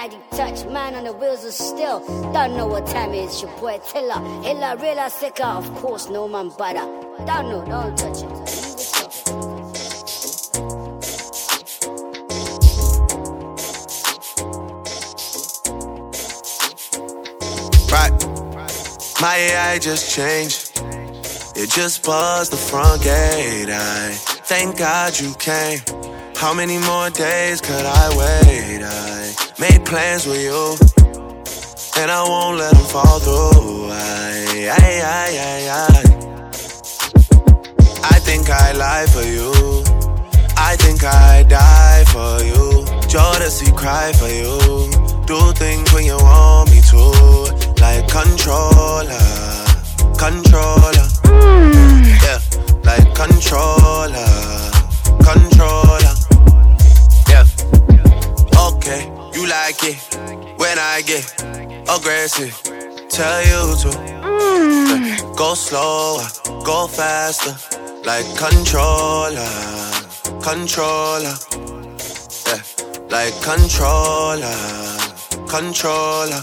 Magic 0.00 0.30
touch, 0.30 0.64
man 0.66 0.94
on 0.94 1.02
the 1.02 1.12
wheels 1.12 1.44
of 1.44 1.52
steel. 1.52 1.98
Don't 2.32 2.56
know 2.56 2.68
what 2.68 2.86
time 2.86 3.12
it 3.12 3.30
is, 3.30 3.42
your 3.42 3.50
boy 3.58 3.80
Tiller. 3.90 4.22
Illa, 4.46 4.76
real 4.76 5.10
sicker, 5.10 5.42
of 5.42 5.66
course, 5.74 6.08
no 6.08 6.28
man 6.28 6.50
butter. 6.56 6.86
Don't 7.26 7.48
know, 7.50 7.64
don't 7.66 7.98
touch 7.98 8.22
it. 8.22 8.30
Right, 17.90 18.14
my 19.20 19.36
AI 19.36 19.80
just 19.80 20.14
changed. 20.14 20.80
It 21.56 21.70
just 21.70 22.04
buzzed 22.04 22.52
the 22.52 22.56
front 22.56 23.02
gate. 23.02 23.68
I 23.68 24.12
thank 24.46 24.78
God 24.78 25.18
you 25.18 25.34
came. 25.40 25.80
How 26.36 26.54
many 26.54 26.78
more 26.78 27.10
days 27.10 27.60
could 27.60 27.84
I 27.84 28.08
wait? 28.16 28.84
I 28.84 29.07
made 29.58 29.84
plans 29.84 30.26
with 30.26 30.40
you, 30.40 30.76
and 32.00 32.10
I 32.10 32.22
won't 32.28 32.58
let 32.58 32.72
them 32.74 32.84
fall 32.84 33.18
through. 33.18 33.88
I, 33.90 34.70
I, 34.70 35.02
I, 35.02 35.28
I, 35.48 35.68
I. 35.70 36.08
I 38.14 38.18
think 38.20 38.50
I 38.50 38.72
lie 38.72 39.06
for 39.06 39.22
you. 39.22 39.52
I 40.56 40.76
think 40.76 41.02
I 41.04 41.42
die 41.44 42.04
for 42.12 42.44
you. 42.44 42.84
Jodeci 43.08 43.74
cry 43.76 44.12
for 44.12 44.28
you. 44.28 44.58
Do 45.26 45.52
things 45.52 45.92
when 45.92 46.04
you 46.04 46.16
want 46.16 46.70
me 46.70 46.80
to, 46.92 47.02
like 47.80 48.06
controller, 48.08 49.28
controller. 50.18 51.08
Yeah, 52.24 52.38
like 52.84 53.14
controller, 53.14 54.28
controller 55.22 56.14
Yeah. 57.28 57.44
okay. 58.68 59.17
You 59.38 59.46
like 59.46 59.84
it 59.84 59.98
when 60.58 60.80
I 60.80 61.00
get 61.06 61.24
aggressive. 61.88 62.60
Tell 63.08 63.40
you 63.46 63.76
to 63.82 63.90
mm. 64.26 65.36
go 65.36 65.54
slower, 65.54 66.26
go 66.64 66.88
faster, 66.88 67.54
like 68.04 68.26
controller, 68.34 69.46
controller, 70.42 71.36
yeah, 72.48 72.62
like 73.10 73.32
controller, 73.40 74.58
controller. 75.46 76.42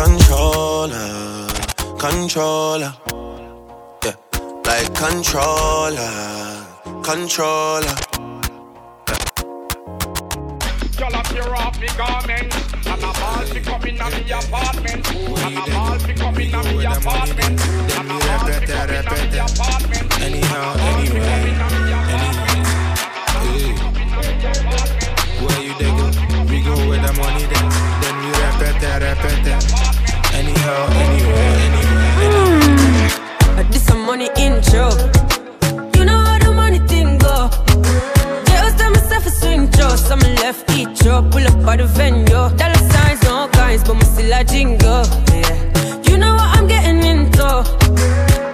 controller, 0.00 1.46
controller. 1.98 2.94
Yeah, 4.02 4.16
like 4.64 4.94
controller, 4.94 6.66
controller. 7.02 7.96
Y'all 10.98 11.14
up 11.14 11.30
your 11.34 11.54
off 11.54 11.78
the 11.78 11.92
garment 11.98 12.52
And 12.86 13.02
a 13.02 13.12
ball 13.20 13.44
fi 13.44 13.60
come 13.60 13.84
in 13.84 14.00
a 14.00 14.10
me 14.10 14.30
apartment 14.30 15.06
And 15.10 15.56
a 15.56 15.70
ball 15.70 15.98
fi 15.98 16.14
come 16.14 16.38
in 16.38 16.54
a 16.54 16.62
me 16.64 16.84
apartment 16.86 17.60
And 17.60 18.10
a 18.10 18.18
ball 18.20 18.40
fi 18.40 18.64
come 18.64 18.90
in 18.90 19.06
a 19.06 19.16
me 19.20 19.38
apartment 19.38 20.06
Anyhow, 20.20 20.76
anyway, 20.90 21.52
anyway. 22.16 22.60
Where 25.44 25.60
you 25.62 25.74
they? 25.80 25.92
We 26.50 26.58
go 26.62 26.74
where 26.88 27.00
the 27.00 27.12
money 27.18 27.44
then 27.52 27.66
Then 28.00 28.16
we 28.20 28.28
repeat 28.28 28.76
that, 28.80 28.98
repeat 29.02 29.44
that 29.44 29.89
anyhow, 30.40 30.82
anywhere, 31.04 31.52
anywhere, 31.66 32.12
anywhere. 32.26 33.64
This 33.72 33.84
some 33.84 34.02
money 34.06 34.28
intro. 34.36 34.86
You 35.96 36.04
know 36.08 36.18
how 36.28 36.38
the 36.38 36.52
money 36.62 36.80
thing 36.90 37.18
go. 37.18 37.36
Just 38.48 38.78
tell 38.78 38.90
myself 38.90 39.26
a 39.26 39.30
swing 39.30 39.68
throw. 39.68 39.90
Some 39.96 40.20
left 40.42 40.70
each 40.78 40.98
throw. 41.00 41.22
Pull 41.32 41.46
up 41.50 41.58
by 41.64 41.76
the 41.76 41.86
venue. 41.98 42.44
Dollar 42.60 42.82
signs, 42.92 43.22
no 43.24 43.48
kinds, 43.52 43.84
but 43.84 43.94
me 43.94 44.04
still 44.12 44.32
a 44.32 44.42
jingle. 44.44 45.04
Yeah. 45.36 45.56
You 46.08 46.16
know 46.22 46.34
what 46.40 46.48
I'm 46.56 46.66
getting 46.66 47.02
into. 47.12 47.48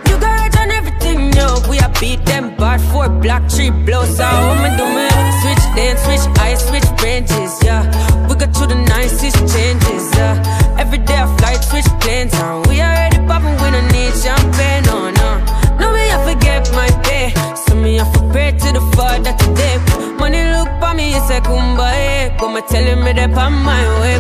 You 0.09 0.15
got 0.23 0.33
right 0.41 0.55
on 0.63 0.71
everything, 0.79 1.33
yo. 1.39 1.47
We 1.71 1.79
a 1.79 1.89
beat 2.01 2.25
them 2.27 2.57
bad 2.57 2.81
four 2.91 3.09
black 3.09 3.49
tree 3.49 3.71
blows. 3.71 4.17
So 4.17 4.25
I'm 4.25 4.77
do 4.77 4.87
me. 4.97 5.07
Switch 5.41 5.65
dance, 5.77 6.01
switch 6.07 6.27
ice, 6.41 6.63
switch 6.69 6.89
branches, 6.99 7.55
yeah. 7.65 7.83
We 8.27 8.35
got 8.35 8.53
to 8.59 8.67
the 8.67 8.75
nicest 8.75 9.39
changes, 9.53 10.07
yeah. 10.19 10.66
Every 10.97 11.09
day 11.09 11.21
I 11.21 11.37
fly, 11.37 11.55
switch 11.61 11.85
planes 12.01 12.33
on. 12.41 12.63
We 12.71 12.81
already 12.81 13.19
popping, 13.29 13.53
we 13.61 13.69
don't 13.71 13.93
need 13.93 14.15
champagne, 14.17 14.83
no, 14.89 15.11
no. 15.11 15.29
No, 15.77 15.93
me, 15.93 16.01
I 16.09 16.17
forget 16.25 16.73
my 16.73 16.89
pay. 17.05 17.35
So 17.55 17.75
me, 17.75 18.01
I 18.01 18.05
for 18.13 18.25
pray 18.33 18.53
to 18.53 18.73
the 18.73 18.81
Father 18.97 19.37
today. 19.37 19.77
Money 20.17 20.41
look 20.57 20.73
for 20.81 20.95
me, 20.95 21.13
it's 21.13 21.29
a 21.29 21.43
kumbaya. 21.43 22.33
Come 22.39 22.57
telling 22.67 23.05
me 23.05 23.13
that 23.13 23.37
I'm 23.37 23.63
my 23.63 23.85
way, 24.01 24.17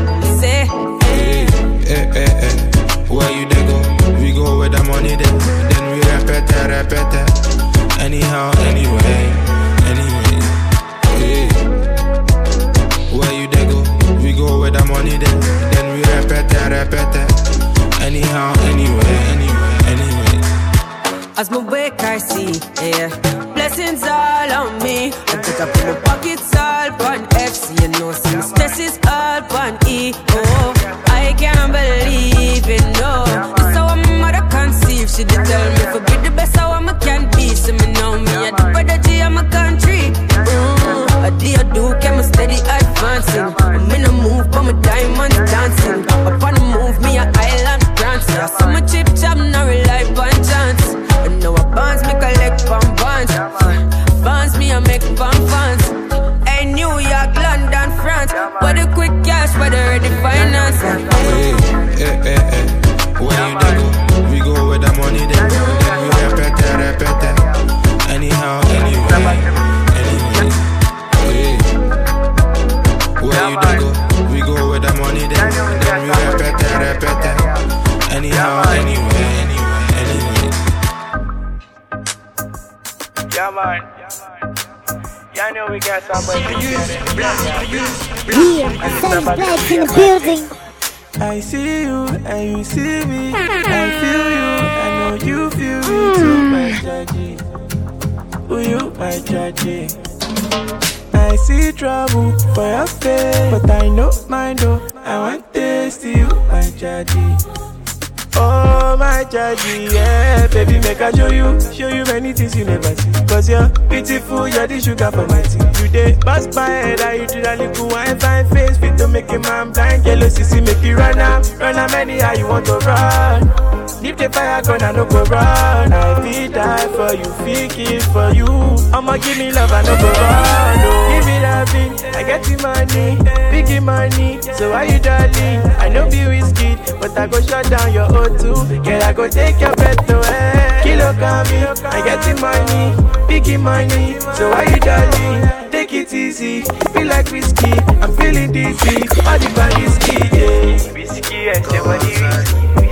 Oh 108.36 108.96
my 108.98 109.24
judgy, 109.24 109.92
yeah. 109.92 110.46
Baby, 110.48 110.78
make 110.80 111.00
I 111.00 111.10
show 111.12 111.30
you 111.30 111.60
Show 111.72 111.88
you 111.88 112.04
many 112.04 112.32
things 112.32 112.56
you 112.56 112.64
never 112.64 112.94
see. 112.94 113.12
Cause 113.26 113.48
you're 113.48 113.68
beautiful, 113.88 114.48
you're 114.48 114.66
the 114.66 114.80
sugar 114.80 115.10
for 115.10 115.26
my 115.26 115.42
tea 115.42 115.76
did 115.96 116.24
bust 116.24 116.54
my 116.54 116.66
head, 116.66 117.00
I 117.00 117.14
you 117.14 117.26
do 117.26 117.42
that 117.42 117.58
little 117.58 117.88
wine 117.88 118.18
Fine 118.18 118.48
face, 118.50 118.76
fit 118.78 118.98
to 118.98 119.08
make 119.08 119.30
a 119.30 119.38
man 119.38 119.72
blind 119.72 120.04
Yellow 120.04 120.26
CC 120.26 120.64
make 120.64 120.82
you 120.84 120.96
run 120.96 121.18
up 121.18 121.44
Run 121.58 121.76
up 121.76 121.92
anyhow 121.92 122.32
you 122.32 122.46
want 122.46 122.66
to 122.66 122.78
run 122.78 123.75
Leave 124.02 124.16
the 124.16 124.28
fire 124.30 124.62
gonna 124.62 124.92
no 124.92 125.04
go 125.06 125.22
run 125.24 125.92
I 125.92 126.20
feel 126.20 126.50
die 126.50 126.88
for 126.88 127.14
you, 127.14 127.24
feel 127.44 127.70
kill 127.70 128.00
for 128.12 128.34
you 128.34 128.46
I'ma 128.92 129.16
give 129.16 129.38
me 129.38 129.52
love, 129.52 129.70
I 129.70 129.82
no 129.82 129.94
go 129.96 130.08
run 130.10 130.78
oh. 130.82 131.14
Give 131.14 131.26
me 131.26 131.38
that 131.38 132.16
I 132.16 132.22
get 132.24 132.42
the 132.42 132.56
money 132.62 133.16
Biggie 133.50 133.82
money, 133.82 134.42
so 134.42 134.70
why 134.70 134.84
you 134.84 134.98
darling? 134.98 135.60
I 135.78 135.88
know 135.88 136.10
be 136.10 136.26
whiskey, 136.26 136.74
but 136.98 137.16
I 137.16 137.26
go 137.28 137.40
shut 137.40 137.70
down 137.70 137.92
your 137.92 138.08
O2 138.08 138.84
Girl, 138.84 139.02
I 139.02 139.12
go 139.12 139.28
take 139.28 139.60
your 139.60 139.74
breath 139.76 140.08
away 140.10 140.80
Kilo 140.82 141.12
me, 141.12 141.58
I 141.86 142.02
get 142.04 142.22
the 142.24 142.34
money 142.40 142.96
Biggie 143.28 143.60
money, 143.60 144.18
so 144.34 144.50
why 144.50 144.64
you 144.64 144.80
darling? 144.80 145.70
Take 145.70 145.92
it 145.92 146.12
easy, 146.12 146.62
feel 146.92 147.06
like 147.06 147.30
whiskey 147.30 147.72
I'm 148.02 148.12
feeling 148.16 148.50
dizzy, 148.50 149.06
all 149.26 149.38
the 149.38 149.52
body's 149.54 149.96
key, 149.98 150.18
yeah 150.36 150.92
Whiskey 150.92 151.48
and 151.50 151.64
the 151.64 151.80
body 151.84 152.06
whiskey 152.06 152.80
me 152.80 152.85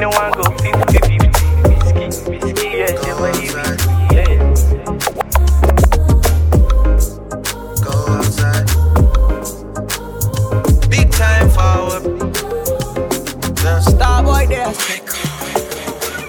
no 0.00 0.08
one 0.08 0.32
go 0.32 0.42
50 0.44 0.70
50 0.98 1.18
Whiskey, 1.68 2.06
whiskey, 2.06 2.96
she 2.96 3.12
body 3.20 3.52
whiskey, 3.52 4.14
yeah. 4.14 4.40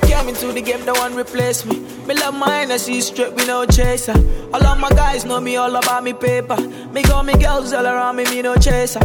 Came 0.04 0.30
into 0.30 0.52
the 0.52 0.62
game, 0.62 0.84
no 0.86 0.94
one 0.94 1.16
replace 1.16 1.66
me. 1.66 1.80
Me 2.06 2.14
love 2.16 2.34
my 2.34 2.62
energy 2.62 3.00
straight, 3.02 3.34
we 3.34 3.46
no 3.46 3.66
chaser. 3.66 4.14
All 4.54 4.66
of 4.66 4.80
my 4.80 4.90
guys 4.90 5.24
know 5.26 5.40
me 5.40 5.56
all 5.56 5.76
about 5.76 6.04
me 6.04 6.14
paper. 6.14 6.58
Me 6.92 7.04
got 7.04 7.26
me 7.26 7.34
girls 7.34 7.72
all 7.74 7.86
around 7.86 8.18
me, 8.18 8.26
me 8.26 8.42
no 8.42 8.56
chaser. 8.56 9.00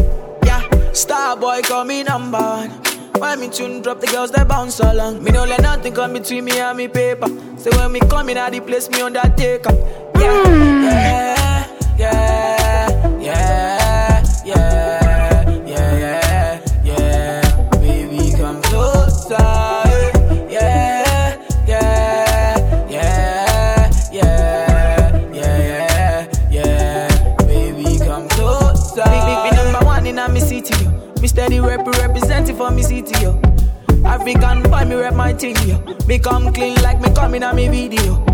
Yeah, 0.45 0.63
Starboy 0.93 1.63
call 1.63 1.85
me 1.85 2.03
number 2.03 2.39
one. 2.39 2.86
When 3.19 3.41
me 3.41 3.49
tune 3.49 3.83
drop, 3.83 4.01
the 4.01 4.07
girls 4.09 4.31
they 4.31 4.45
bounce 4.45 4.81
along. 4.81 5.23
Me 5.25 5.31
no 5.31 5.45
let 5.45 5.63
nothing 5.63 5.95
come 5.95 6.13
between 6.13 6.45
me 6.45 6.59
and 6.59 6.77
me 6.77 6.89
paper. 6.89 7.29
So 7.57 7.71
when 7.79 7.93
me 7.93 8.01
come 8.01 8.29
in, 8.29 8.39
I 8.39 8.51
the 8.51 8.61
place 8.61 8.91
me 8.91 9.01
undertaker. 9.01 9.73
Yeah, 10.17 10.45
hmm. 10.45 10.83
yeah, 10.85 11.67
yeah, 11.99 12.26
for 32.67 32.75
me 32.75 32.83
city, 32.83 33.15
yo. 33.23 33.41
African 34.05 34.63
boy, 34.65 34.85
me 34.85 34.95
rep 34.97 35.15
my 35.15 35.33
thing, 35.33 35.57
yo. 35.69 35.79
Me 36.07 36.19
come 36.19 36.53
clean 36.53 36.75
like 36.83 37.01
me 37.01 37.13
coming 37.15 37.43
on 37.43 37.57
me 37.57 37.69
video. 37.69 38.25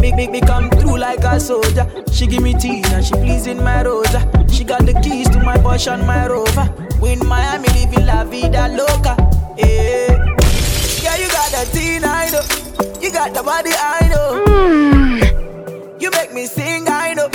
Make, 0.00 0.30
me 0.30 0.40
come 0.40 0.70
through 0.70 0.98
like 0.98 1.24
a 1.24 1.38
soldier. 1.40 1.86
She 2.12 2.26
give 2.26 2.42
me 2.42 2.54
tea 2.54 2.82
and 2.86 3.04
she 3.04 3.14
pleasing 3.14 3.62
my 3.62 3.82
rosa. 3.82 4.20
She 4.50 4.64
got 4.64 4.86
the 4.86 4.94
keys 5.02 5.28
to 5.30 5.40
my 5.40 5.56
Porsche 5.58 5.92
and 5.92 6.06
my 6.06 6.26
Rover. 6.26 6.66
We 7.00 7.12
in 7.12 7.26
Miami 7.26 7.68
living 7.68 8.06
la 8.06 8.24
vida 8.24 8.68
loca. 8.68 9.14
Yeah, 9.58 10.36
yeah, 11.02 11.16
you 11.16 11.28
got 11.28 11.50
the 11.52 11.68
teen, 11.72 12.04
I 12.04 12.30
know. 12.30 13.00
You 13.00 13.10
got 13.12 13.34
the 13.34 13.42
body, 13.42 13.70
I 13.74 14.08
know. 14.08 14.44
Hmm. 14.46 16.00
You 16.00 16.10
make 16.12 16.32
me 16.32 16.46
sing, 16.46 16.84
I 16.88 17.14
know. 17.14 17.28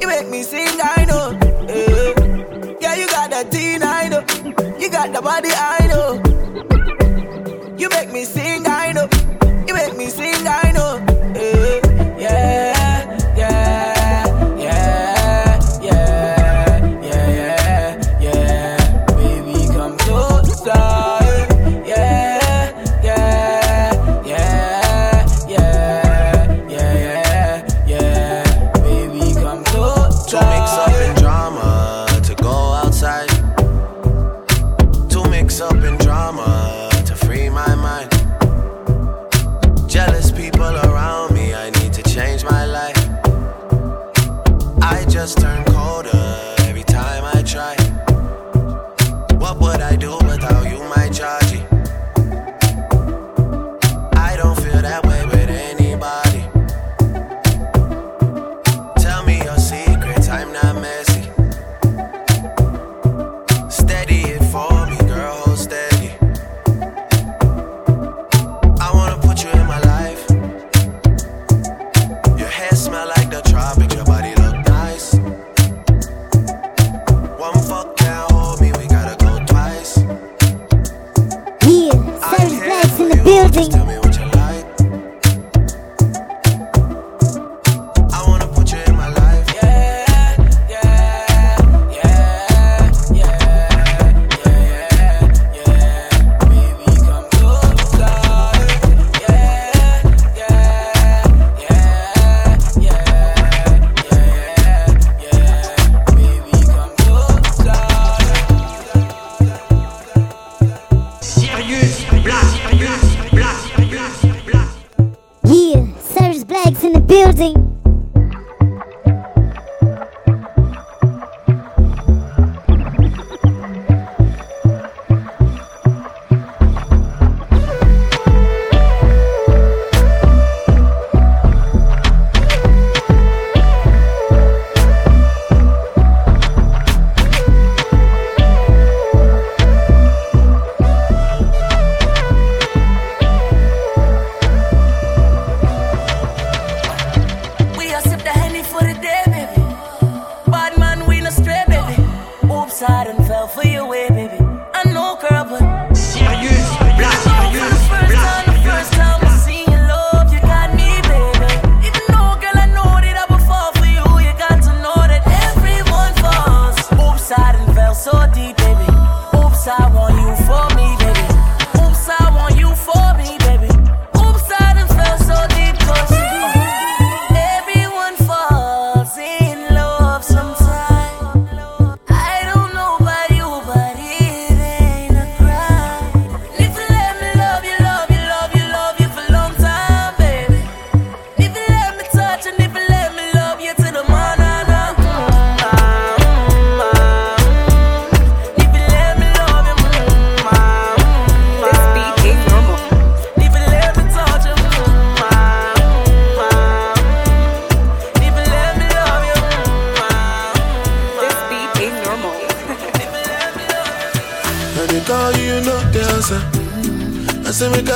You 0.00 0.06
make 0.06 0.28
me 0.28 0.42
sing, 0.42 0.78
I 0.82 1.04
know. 1.04 1.41
You 4.82 4.90
got 4.90 5.12
the 5.12 5.22
body, 5.22 5.48
I 5.52 5.86
know. 5.86 6.18
You 7.78 7.88
make 7.90 8.10
me 8.10 8.24
sing, 8.24 8.41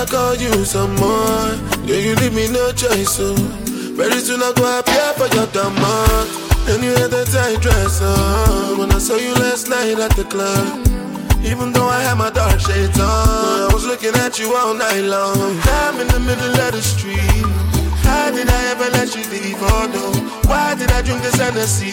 I 0.07 0.09
call 0.09 0.37
you 0.37 0.65
some 0.65 0.95
more. 1.03 1.51
Yeah, 1.83 1.99
you 1.99 2.15
leave 2.23 2.33
me 2.33 2.47
no 2.47 2.71
choice, 2.71 3.11
so 3.11 3.35
very 3.99 4.21
soon 4.23 4.41
I 4.41 4.53
go 4.55 4.63
appear 4.79 5.11
for 5.19 5.27
your 5.35 5.51
demand. 5.51 6.31
And 6.71 6.79
you 6.85 6.95
had 6.95 7.11
that 7.11 7.27
tight 7.27 7.59
dress 7.61 8.01
on 8.03 8.79
when 8.79 8.93
I 8.93 8.99
saw 8.99 9.17
you 9.17 9.35
last 9.35 9.69
night 9.69 9.99
at 9.99 10.15
the 10.15 10.23
club. 10.23 10.87
Even 11.43 11.73
though 11.73 11.89
I 11.89 12.03
had 12.07 12.15
my 12.19 12.31
dark 12.31 12.61
shades 12.61 13.01
on, 13.01 13.67
I 13.67 13.69
was 13.75 13.85
looking 13.85 14.15
at 14.23 14.39
you 14.39 14.55
all 14.55 14.75
night 14.75 15.03
long. 15.03 15.59
I'm 15.83 15.99
in 15.99 16.07
the 16.07 16.21
middle 16.21 16.55
of 16.55 16.71
the 16.71 16.83
street. 16.83 17.43
How 18.07 18.31
did 18.31 18.47
I 18.47 18.63
ever 18.79 18.87
let 18.95 19.11
you 19.11 19.27
leave? 19.27 19.59
Oh 19.59 19.91
no, 19.91 20.07
why 20.47 20.77
did 20.79 20.93
I 20.93 21.03
drink 21.03 21.23
this 21.23 21.35
Hennessy? 21.35 21.91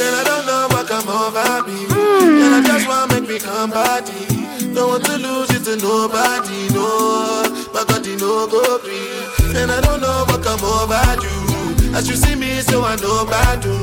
And 0.00 0.14
I 0.16 0.24
don't 0.24 0.46
know 0.48 0.68
what 0.72 0.88
come 0.88 1.08
over 1.12 1.68
me. 1.68 1.84
And 1.84 2.54
I 2.56 2.62
just 2.64 2.88
wanna 2.88 3.12
make 3.12 3.28
me 3.28 3.38
come 3.38 3.68
body. 3.68 4.43
Don't 4.74 4.88
want 4.90 5.04
to 5.06 5.18
lose 5.18 5.50
it 5.50 5.64
to 5.66 5.76
nobody, 5.76 6.68
no. 6.74 7.44
My 7.74 7.84
God, 7.88 8.06
you 8.06 8.16
know 8.18 8.48
go 8.48 8.78
free. 8.78 9.60
And 9.60 9.70
I 9.70 9.80
don't 9.82 10.00
know 10.00 10.24
what 10.28 10.42
come 10.42 10.60
over 10.64 11.04
you. 11.22 11.94
As 11.96 12.08
you 12.08 12.16
see 12.16 12.34
me, 12.36 12.60
so 12.62 12.84
I 12.84 12.96
know 12.96 13.22
about 13.22 13.64
you. 13.64 13.78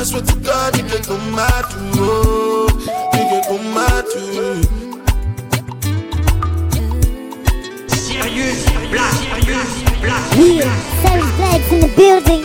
I 0.00 0.04
swear 0.04 0.22
to 0.22 0.36
God, 0.40 0.76
you 0.78 0.84
can 0.84 1.02
come 1.04 1.38
out 1.38 1.70
too. 1.70 2.00
Oh, 2.00 2.68
you 3.14 3.26
can 3.30 3.44
come 3.44 3.78
out 3.78 4.04
too. 4.12 4.62
Serious 7.96 8.64
black, 8.90 9.14
serious 9.14 10.00
black. 10.00 10.36
Yeah, 10.36 11.02
Cyrus 11.02 11.36
Black's 11.36 11.72
in 11.72 11.80
the 11.80 11.94
building. 11.96 12.44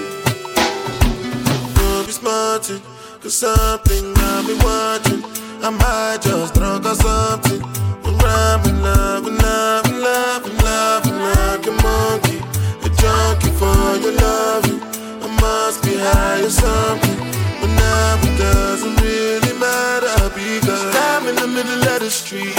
Don't 1.76 2.06
be 2.08 2.12
smarting, 2.14 2.82
cause 3.22 3.36
something 3.36 4.14
I've 4.18 4.48
been 4.48 4.60
watching. 4.60 5.35
I 5.66 5.72
might 5.72 6.22
just 6.22 6.54
drunk 6.54 6.86
or 6.86 6.94
something. 6.94 7.58
In 7.58 8.82
love, 8.86 9.26
love, 9.26 9.90
love, 9.90 10.46
love, 10.62 11.06
like 11.10 11.66
a 11.66 11.74
monkey. 11.82 12.38
A 12.86 12.90
junkie 12.94 13.50
for 13.58 13.98
your. 13.98 14.14
I 14.22 15.28
must 15.42 15.82
be 15.82 15.98
high 15.98 16.46
or 16.46 16.52
something. 16.52 17.18
But 17.58 17.74
now 17.82 18.14
it 18.22 18.38
doesn't 18.38 19.02
really 19.02 19.58
matter 19.58 20.30
because 20.38 20.96
I'm 21.10 21.26
in 21.30 21.36
the 21.36 21.48
middle 21.48 21.82
of 21.82 22.00
the 22.00 22.12
street. 22.12 22.54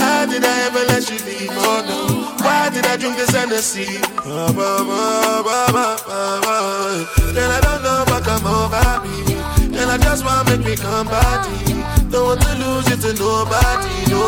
How 0.00 0.24
did 0.24 0.42
I 0.42 0.72
ever 0.72 0.84
let 0.88 1.10
you 1.12 1.18
leave? 1.28 1.52
Oh 1.52 1.84
no. 1.84 2.32
Why 2.42 2.70
did 2.72 2.86
I 2.86 2.96
drink 2.96 3.18
this. 3.18 3.32
Then 3.32 3.52
I 7.50 7.60
don't 7.60 7.82
know 7.82 8.04
what 8.08 8.24
come 8.24 8.46
over 8.46 8.92
I 9.92 9.98
just 9.98 10.24
wanna 10.24 10.56
make 10.56 10.64
me 10.66 10.74
come. 10.74 11.71
Don't 12.12 12.26
want 12.26 12.42
to 12.42 12.54
lose 12.58 12.88
it 12.92 13.00
to 13.00 13.14
nobody, 13.14 14.10
no. 14.10 14.20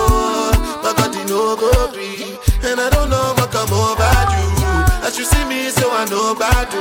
My 0.83 0.95
body 0.97 1.23
no 1.29 1.55
go 1.55 1.71
free. 1.93 2.39
And 2.65 2.81
I 2.81 2.89
don't 2.89 3.11
know 3.11 3.35
what 3.37 3.51
come 3.53 3.71
over 3.75 4.13
you. 4.33 5.07
As 5.07 5.19
you 5.19 5.25
see 5.27 5.45
me, 5.45 5.69
so 5.69 5.91
I 5.93 6.07
know 6.07 6.33
about 6.33 6.73
you. 6.73 6.81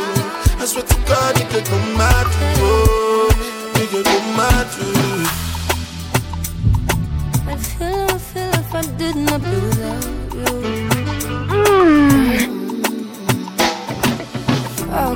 I 0.61 0.65
swear 0.65 0.85
to 0.85 0.95
God, 1.05 1.37
you 1.37 1.45
could 1.47 1.65
come 1.65 1.99
out 1.99 2.31
too. 2.31 2.63
Oh, 2.63 3.27
you 3.79 3.87
could 3.87 4.05
come 4.05 4.39
out 4.39 4.71
too. 4.71 5.27
I 7.51 7.57
feel, 7.57 8.07
I 8.07 8.17
feel 8.17 8.53
if 8.53 8.73
I 8.73 8.81
did 8.97 9.15
not 9.17 9.43
be 9.43 9.49
without 9.59 10.05
you. 10.33 10.47
I 11.49 12.12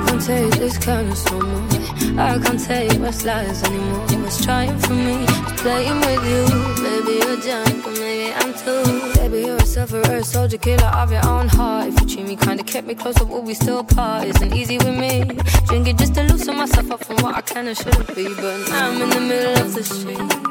can't 0.06 0.22
take 0.22 0.52
this 0.54 0.78
kindness 0.78 1.24
no 1.30 1.40
more. 1.40 2.20
I 2.20 2.38
can't 2.38 2.60
take 2.60 2.92
what's 3.00 3.24
lies 3.24 3.62
anymore. 3.64 4.06
What's 4.22 4.44
trying 4.44 4.78
for 4.78 4.92
me 4.92 5.24
playing 5.58 6.00
with 6.00 6.24
you. 6.32 6.42
Maybe 6.86 7.12
you're 7.22 7.40
drunk, 7.40 7.86
or 7.86 7.92
maybe 7.92 8.32
I'm 8.34 8.52
too. 8.54 8.84
Baby, 9.18 9.46
you're 9.46 9.56
a 9.56 9.66
sufferer, 9.66 10.22
soldier, 10.22 10.58
killer 10.58 10.90
of 11.00 11.10
your 11.10 11.26
own 11.26 11.48
heart. 11.48 11.88
If 11.88 12.00
you 12.00 12.06
treat 12.08 12.26
me 12.28 12.36
kinda, 12.36 12.62
kept 12.64 12.86
me 12.86 12.94
close, 12.94 13.14
but 13.18 13.28
will 13.28 13.42
we 13.42 13.54
still 13.54 13.84
part? 13.84 14.26
Isn't 14.26 14.54
easy 14.54 14.78
with 14.78 14.96
me. 15.04 15.24
Drink 15.66 15.88
it 15.88 15.98
just 15.98 16.14
to 16.14 16.22
loosen 16.22 16.56
myself 16.56 16.90
up 16.90 17.04
from 17.04 17.16
what 17.22 17.34
I 17.36 17.40
can 17.40 17.66
and 17.66 17.76
shouldn't 17.76 18.14
be. 18.14 18.24
But 18.24 18.68
now 18.68 18.90
I'm 18.90 19.02
in 19.02 19.10
the 19.10 19.20
middle 19.20 19.56
of 19.64 19.74
the 19.74 19.84
street. 19.84 20.48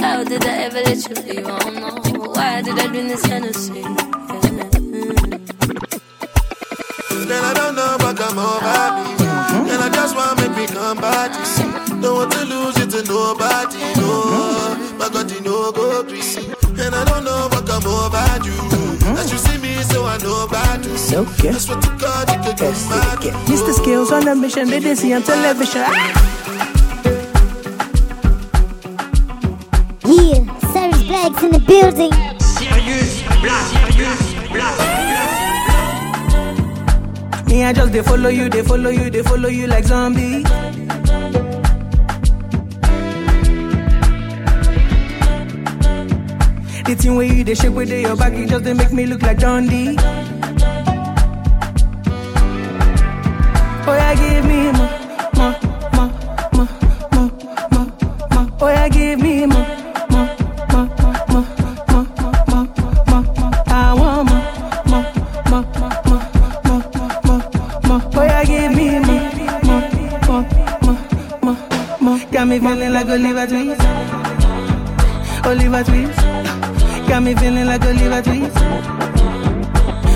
How 0.00 0.24
did 0.24 0.44
I 0.44 0.54
ever 0.66 0.80
let 0.80 1.08
you 1.08 1.14
leave? 1.22 1.46
Oh, 1.46 1.56
I 1.56 1.58
don't 1.60 2.12
know. 2.14 2.32
Why 2.32 2.62
did 2.62 2.78
I 2.78 2.86
drink 2.88 3.08
this 3.08 3.24
Hennessy? 3.26 4.19
Then 7.30 7.44
I 7.44 7.54
don't 7.54 7.76
know 7.76 7.96
what 8.02 8.16
come 8.16 8.40
over 8.40 8.58
me. 8.58 9.70
And 9.70 9.80
I 9.80 9.88
just 9.94 10.16
wanna 10.16 10.34
make 10.42 10.50
me 10.58 10.66
come 10.66 10.98
back. 10.98 11.30
Don't 12.02 12.16
want 12.16 12.32
to 12.32 12.44
lose 12.44 12.76
it 12.82 12.90
to 12.90 13.04
nobody, 13.06 13.78
no. 14.02 14.74
My 14.98 15.08
God, 15.08 15.30
you 15.30 15.40
know 15.40 15.70
go 15.70 16.02
free. 16.02 16.50
And 16.82 16.92
I 16.92 17.04
don't 17.04 17.22
know 17.22 17.46
what 17.52 17.64
come 17.70 17.86
over 17.86 18.26
you. 18.42 18.58
As 19.14 19.30
you 19.30 19.38
see 19.38 19.58
me, 19.58 19.80
so 19.84 20.06
I 20.06 20.18
know 20.18 20.42
about 20.42 20.84
you. 20.84 20.96
So 20.96 21.24
good. 21.40 21.54
I 21.54 21.58
swear 21.58 21.80
to 21.80 21.96
God, 22.02 22.28
you 22.30 22.38
can 22.42 22.56
come 22.58 22.74
back. 22.90 23.20
Mr. 23.46 23.74
Skills 23.74 24.10
on 24.10 24.26
a 24.26 24.34
mission, 24.34 24.68
they 24.68 24.80
didn't 24.80 24.96
see 24.96 25.14
on 25.14 25.22
television. 25.22 25.82
Ah! 25.86 26.30
Yeah, 30.04 30.42
Cyrus 30.72 31.02
Black's 31.04 31.42
in 31.44 31.52
the 31.52 31.62
building. 31.64 32.10
Serious 32.40 33.22
black, 33.22 33.92
serious 33.92 34.50
black. 34.50 35.09
Me, 37.50 37.64
I 37.64 37.72
just 37.72 37.92
they 37.92 38.02
follow 38.02 38.28
you, 38.28 38.48
they 38.48 38.62
follow 38.62 38.90
you, 38.90 39.10
they 39.10 39.22
follow 39.22 39.48
you 39.48 39.66
like 39.66 39.84
zombie. 39.84 40.44
The 46.84 46.94
thing 46.96 47.16
where 47.16 47.26
you 47.26 47.44
they 47.44 47.54
shake 47.54 47.74
with 47.74 47.90
your 47.90 48.16
back, 48.16 48.32
it 48.32 48.48
just 48.48 48.64
they 48.64 48.72
make 48.74 48.92
me 48.92 49.06
look 49.06 49.22
like 49.22 49.38
Dundee. 49.38 49.96
Oh 53.86 53.94
yeah, 53.94 54.14
give 54.14 54.44
me 54.44 54.70
more, 54.72 54.90
more, 55.36 55.54
more, 55.94 56.10
more, 56.54 56.68
more, 57.12 57.30
more. 58.32 58.46
Oh 58.60 58.68
yeah, 58.68 58.88
give 58.88 59.20
me 59.20 59.46
more, 59.46 59.66
Oliver 73.40 73.56
Twist, 73.56 73.80
Oliver 75.46 75.82
Twist. 75.82 76.20
Got 77.08 77.22
me 77.22 77.34
feeling 77.34 77.66
like 77.66 77.82
Oliver 77.82 78.20
Twist, 78.20 78.56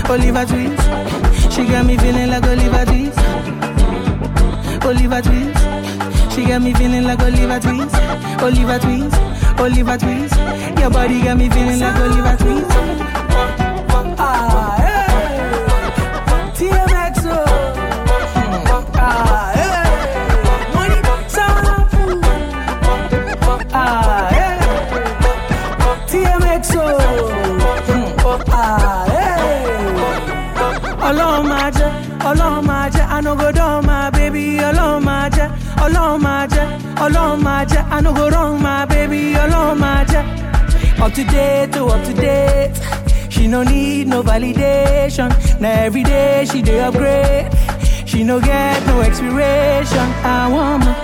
Oliver 0.07 0.45
Twist. 0.45 1.51
She 1.51 1.65
got 1.65 1.87
me 1.87 1.97
feeling 1.97 2.29
like 2.29 2.43
Oliver 2.43 2.85
Twist. 2.85 3.19
Oliver 4.85 5.21
Twist. 5.23 6.35
She 6.35 6.45
got 6.45 6.61
me 6.61 6.73
feeling 6.75 7.03
like 7.05 7.19
Oliver 7.19 7.59
Twist. 7.59 7.95
Oliver 8.43 8.77
Twist. 8.77 9.15
Oliver 9.59 9.97
Twist. 9.97 10.35
Your 10.79 10.91
body 10.91 11.23
got 11.23 11.37
me 11.37 11.49
feeling 11.49 11.79
like 11.79 11.95
Oliver 11.95 12.37
Twist. 12.37 13.24
Ọlọ́run 37.05 37.37
máa 37.45 37.63
jẹ́, 37.71 37.83
I 37.95 38.01
no 38.01 38.11
go 38.17 38.25
wrong 38.33 38.55
my 38.65 38.85
baby, 38.91 39.21
ọlọ́run 39.43 39.77
máa 39.83 40.03
jẹ́. 40.11 40.23
Up 41.03 41.13
to 41.13 41.23
date, 41.33 41.75
oh, 41.77 41.89
up 41.93 42.01
to 42.07 42.13
date. 42.13 42.71
She 43.33 43.47
no 43.47 43.63
need 43.63 44.07
no 44.07 44.23
validation. 44.23 45.29
Now 45.61 45.73
every 45.85 46.03
day 46.03 46.45
she 46.49 46.61
dey 46.61 46.79
upgrade. 46.87 47.47
She 48.09 48.23
no 48.23 48.39
get 48.39 48.77
no 48.87 49.01
expiration. 49.01 50.07
I 50.23 50.47
want 50.53 50.85
more, 50.85 50.94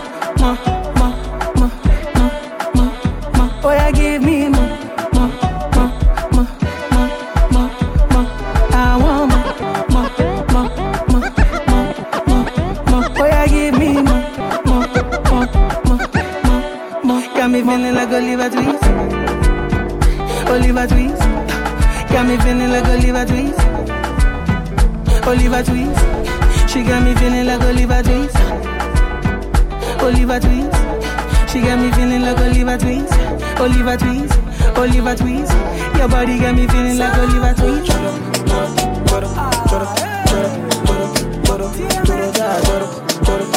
Oliver 34.78 35.16
Twist. 35.16 35.54
Your 35.98 36.08
body 36.08 36.40
got 36.40 36.56
me 36.56 36.68
feeling 36.68 36.98
like 36.98 37.18
Oliver 37.18 37.54
Twist. 37.56 37.92
I 42.44 43.51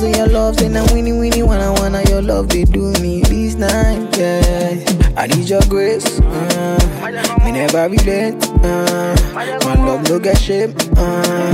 Almost 0.00 0.16
your 0.16 0.28
love, 0.28 0.58
say 0.58 0.68
now 0.68 0.86
winnie 0.94 1.12
winnie 1.12 1.42
wanna 1.42 1.74
wanna 1.74 2.02
your 2.08 2.22
love 2.22 2.48
they 2.48 2.64
do 2.64 2.90
me 3.02 3.20
this 3.20 3.54
night. 3.56 4.16
Yeah, 4.16 5.12
I 5.14 5.26
need 5.26 5.46
your 5.46 5.60
grace. 5.68 6.20
Uh, 6.20 7.38
me 7.44 7.52
never 7.52 7.86
relent. 7.86 8.42
Uh, 8.64 9.14
my 9.34 9.74
love 9.74 10.08
no 10.08 10.18
get 10.18 10.38
shame. 10.38 10.74
Uh, 10.96 11.52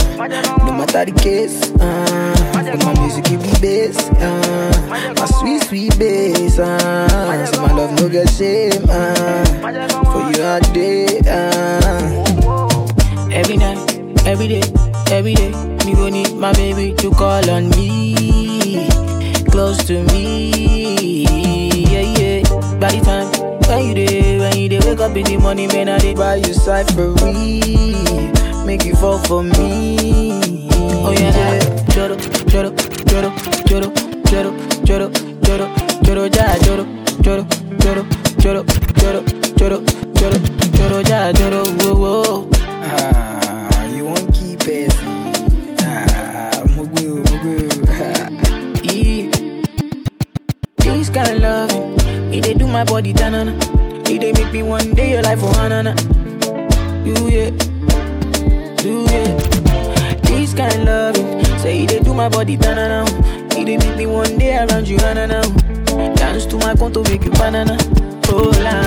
no 0.65 0.73
matter 0.79 1.05
the 1.07 1.19
case. 1.21 1.61
Uh, 1.81 2.85
my 2.85 2.95
music 3.01 3.25
give 3.25 3.43
me 3.43 3.51
bass. 3.61 3.99
Uh, 4.11 5.15
my 5.19 5.27
sweet 5.27 5.63
sweet 5.65 5.99
bass. 5.99 6.61
Uh, 6.61 7.47
so 7.47 7.63
my 7.63 7.73
love 7.73 7.99
no 8.01 8.09
get 8.09 8.31
shame. 8.31 8.85
Uh, 8.89 9.45
for 10.13 10.31
you 10.31 10.45
all 10.45 10.61
day. 10.73 11.19
Uh. 11.27 12.23
Every 13.33 13.57
night, 13.59 13.99
every 14.25 14.49
day, 14.49 14.63
every 15.11 15.35
day, 15.35 15.51
me 15.85 15.95
go 15.95 16.09
need 16.09 16.33
my 16.37 16.53
baby 16.55 16.95
to 16.95 17.11
call 17.11 17.51
on 17.51 17.69
me, 17.71 18.26
close 19.57 19.83
to 19.87 20.03
me, 20.13 21.25
yeah 21.91 22.05
yeah. 22.19 22.43
By 22.79 22.93
the 22.93 23.01
time 23.09 23.29
when 23.69 23.89
you 23.89 23.95
day, 23.95 24.39
when 24.39 24.55
you 24.59 24.69
day, 24.69 24.81
wake 24.85 25.01
up 25.01 25.17
in 25.17 25.25
the 25.25 25.39
morning, 25.39 25.69
man, 25.69 25.89
I 25.89 25.97
you 26.37 26.53
side 26.53 26.87
for 26.93 27.09
make 28.67 28.85
you 28.85 28.95
fall 28.97 29.17
for 29.19 29.43
me. 29.43 30.69
Oh 31.09 31.11
yeah, 31.11 31.33
yeah. 31.33 31.61
choro, 31.95 32.17
choro, 32.53 32.69
choro, 33.09 33.31
choro, 33.65 33.89
choro, 34.29 34.53
choro, 34.85 35.09
choro, 35.47 35.67
choro, 36.05 36.23
ja, 36.37 36.45
choro, 36.65 36.85
choro, 37.25 37.43
choro, 37.81 38.03
choro, 38.43 38.63
choro, 39.01 39.23
choro, 39.57 39.79
choro, 40.19 40.39
choro, 40.77 40.99
ja, 41.09 41.33
choro, 41.33 41.61
kind 60.57 60.85
love, 60.85 61.17
say 61.61 61.83
it 61.85 61.91
they 61.91 62.01
do 62.01 62.15
my 62.15 62.29
body 62.29 62.57
tanana. 62.57 63.05
It 63.57 63.65
they 63.67 63.77
make 63.77 63.97
me 63.97 64.07
one 64.07 64.39
day 64.39 64.57
around 64.59 64.89
you 64.89 64.97
hanana. 64.99 65.43
Dance 66.17 66.47
to 66.47 66.57
my 66.59 66.75
conto 66.75 67.03
make 67.05 67.25
you 67.25 67.31
banana. 67.33 67.77
Oh 68.29 68.51
la, 68.63 68.83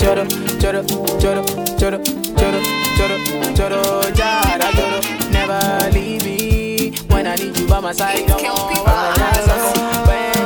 choro, 0.00 0.24
choro, 0.60 0.82
choro, 1.20 1.44
choro, 1.78 1.98
choro, 2.36 2.60
choro, 2.96 3.16
choro, 3.54 4.14
jara, 4.14 4.64
choro. 4.72 5.30
Never 5.30 5.90
leave 5.92 6.24
me 6.24 6.90
when 7.08 7.26
I 7.26 7.34
need 7.36 7.56
you 7.58 7.66
by 7.68 7.80
my 7.80 7.92
side. 7.92 8.24
Oh. 8.30 8.36
Come 8.38 8.46
on, 8.46 8.56
oh, 8.58 10.06
when 10.08 10.28
you 10.28 10.34
can. 10.34 10.45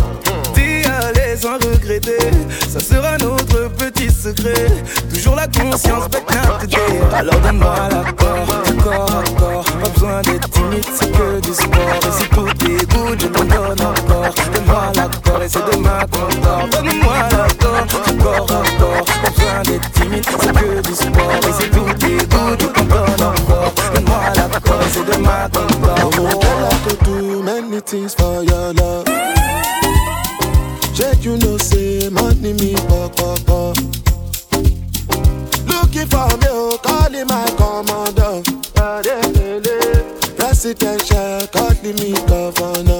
aller 1.01 1.35
sans 1.37 1.53
regretter, 1.55 2.17
ça 2.69 2.79
sera 2.79 3.17
notre 3.17 3.69
petit 3.75 4.09
secret. 4.09 4.67
Toujours 5.09 5.35
la 5.35 5.47
conscience 5.47 6.05
today. 6.09 6.77
Alors 7.13 7.39
donne-moi 7.39 7.75
l'accord, 7.89 8.45
corps 8.83 9.11
à 9.11 9.39
corps. 9.39 9.65
Pas 9.65 9.89
besoin 9.89 10.21
d'être 10.21 10.49
timide, 10.49 10.85
c'est 10.93 11.11
que 11.11 11.39
du 11.41 11.53
sport. 11.53 11.99
Et 12.07 12.11
si 12.21 12.29
tout 12.29 12.41
good, 12.43 13.21
je 13.21 13.27
t'en 13.27 13.43
donne 13.43 13.81
encore. 13.81 14.33
Donne-moi 14.53 14.91
l'accord 14.95 15.43
et 15.43 15.49
c'est 15.49 15.65
demain 15.71 15.99
qu'on 16.11 16.41
dort. 16.41 16.67
Donne-moi 16.71 17.17
l'accord, 17.31 17.85
corps 18.21 18.51
à 18.51 18.79
corps. 18.79 19.05
Pas 19.23 19.29
besoin 19.29 19.61
d'être 19.63 19.91
timide, 19.93 20.25
c'est 20.39 20.53
que 20.53 20.81
du 20.87 20.93
sport. 20.93 21.41
Et 21.47 21.63
si 21.63 21.69
tout 21.69 21.85
good, 21.85 22.61
je 22.61 22.67
t'en 22.67 22.83
donne 22.83 23.27
encore. 23.27 23.73
Donne-moi 23.93 24.21
l'accord 24.35 24.81
et 24.81 24.91
c'est 24.93 25.05
demain 25.05 25.49
qu'on 25.53 25.79
dort. 25.85 26.11
Oh, 26.17 26.39
girl, 26.41 26.69
I 26.69 26.75
could 26.83 26.99
do 27.03 27.43
many 27.43 27.81
things 27.81 28.13
for 28.13 28.43
your 28.43 28.73
love. 28.73 29.40
Check, 30.93 31.23
you 31.23 31.37
know, 31.37 31.57
say 31.57 32.09
money 32.09 32.53
me 32.53 32.73
pop 32.87 33.15
pop 33.15 33.39
pop. 33.45 33.77
Looking 35.65 36.07
for 36.07 36.27
me, 36.37 36.47
oh, 36.49 36.77
calling 36.83 37.27
my 37.27 37.45
commander. 37.57 38.43
Presidential, 40.37 41.47
calling 41.47 41.95
me 41.95 42.11
governor. 42.27 42.90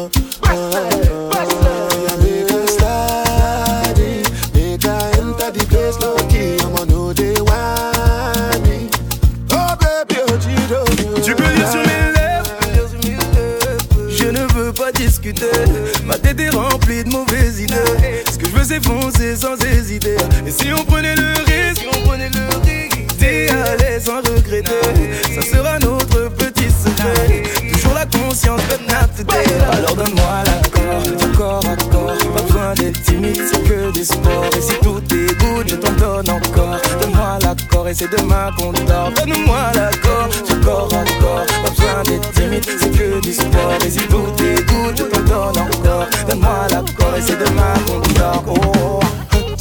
Qu'on 38.57 38.71
dort 38.71 39.11
Donne-moi 39.15 39.71
l'accord 39.75 40.29
Du 40.47 40.59
corps 40.65 40.89
à 40.93 41.21
corps 41.21 41.45
Pas 41.63 41.69
besoin 41.69 42.03
d'être 42.05 42.31
timide 42.31 42.65
c'est 42.65 42.91
que 42.91 43.19
du 43.21 43.33
sport 43.33 43.77
Et 43.85 43.89
si 43.89 43.99
tout 44.07 44.17
good 44.17 44.97
je 44.97 45.03
t'en 45.03 45.21
donne 45.21 45.57
encore 45.63 46.07
Donne-moi 46.27 46.67
l'accord 46.71 47.15
et 47.17 47.21
c'est 47.21 47.37
demain 47.37 47.73
qu'on 47.87 48.13
dort 48.13 48.43
oh. 48.47 48.99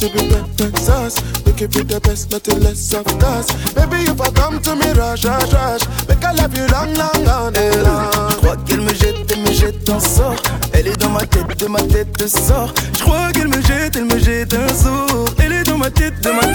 to 0.01 0.09
be 0.09 0.25
the 0.57 0.79
sauce. 0.79 1.21
We 1.45 1.53
keep 1.53 1.75
it 1.75 1.87
the 1.87 1.99
best, 2.01 2.31
nothing 2.31 2.59
less 2.59 2.93
of 2.93 3.05
course. 3.19 3.47
Baby, 3.73 4.09
if 4.09 4.19
I 4.19 4.29
come 4.31 4.59
to 4.61 4.75
me, 4.75 4.91
rush, 4.93 5.25
rush, 5.25 5.53
rush. 5.53 5.81
Make 6.07 6.23
I 6.23 6.31
love 6.33 6.55
you 6.57 6.65
long, 6.73 6.93
long, 6.97 7.17
long, 7.23 7.53
Je 7.53 7.83
long. 7.85 8.09
crois 8.41 8.57
qu'elle 8.65 8.81
me 8.81 8.93
jette, 8.93 9.31
elle 9.31 9.41
me 9.41 9.51
jette 9.51 9.89
un 9.89 9.99
sort. 9.99 10.41
Elle 10.73 10.87
est 10.87 10.97
dans 10.97 11.09
ma 11.09 11.25
tête, 11.25 11.59
de 11.59 11.67
ma 11.67 11.81
tête 11.81 12.27
sort. 12.27 12.73
Je 12.97 13.03
crois 13.03 13.31
qu'elle 13.31 13.47
me 13.47 13.61
jette, 13.61 13.95
elle 13.95 14.05
me 14.05 14.17
jette 14.17 14.53
un 14.53 14.73
sort. 14.73 15.25
Elle 15.37 15.53
est 15.53 15.63
dans 15.63 15.77
ma 15.77 15.91
tête, 15.91 16.19
de 16.21 16.31
ma 16.31 16.41
tête 16.41 16.50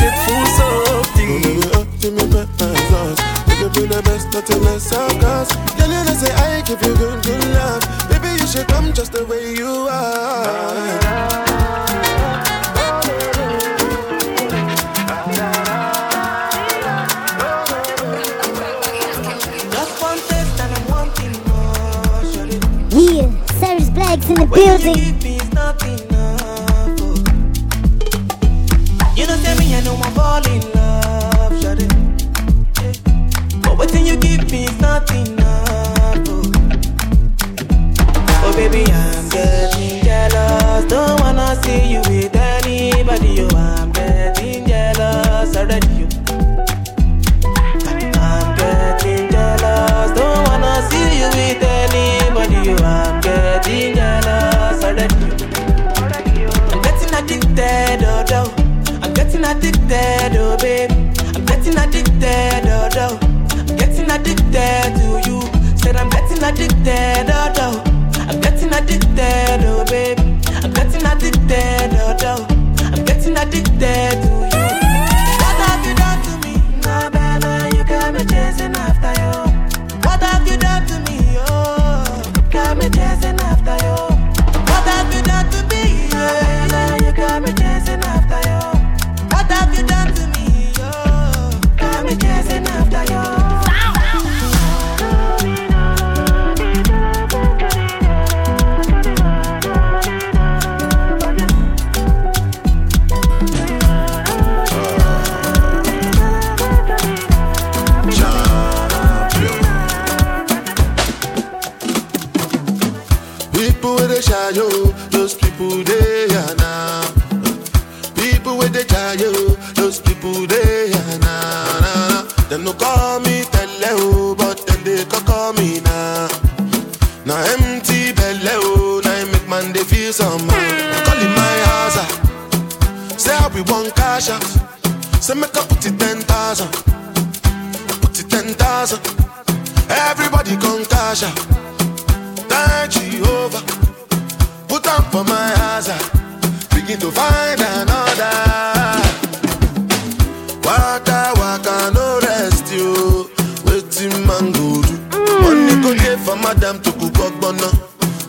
for 156.36 156.42
madam 156.54 156.80
to 156.82 156.92
cook 156.92 157.18
up 157.20 157.40
bono. 157.40 157.70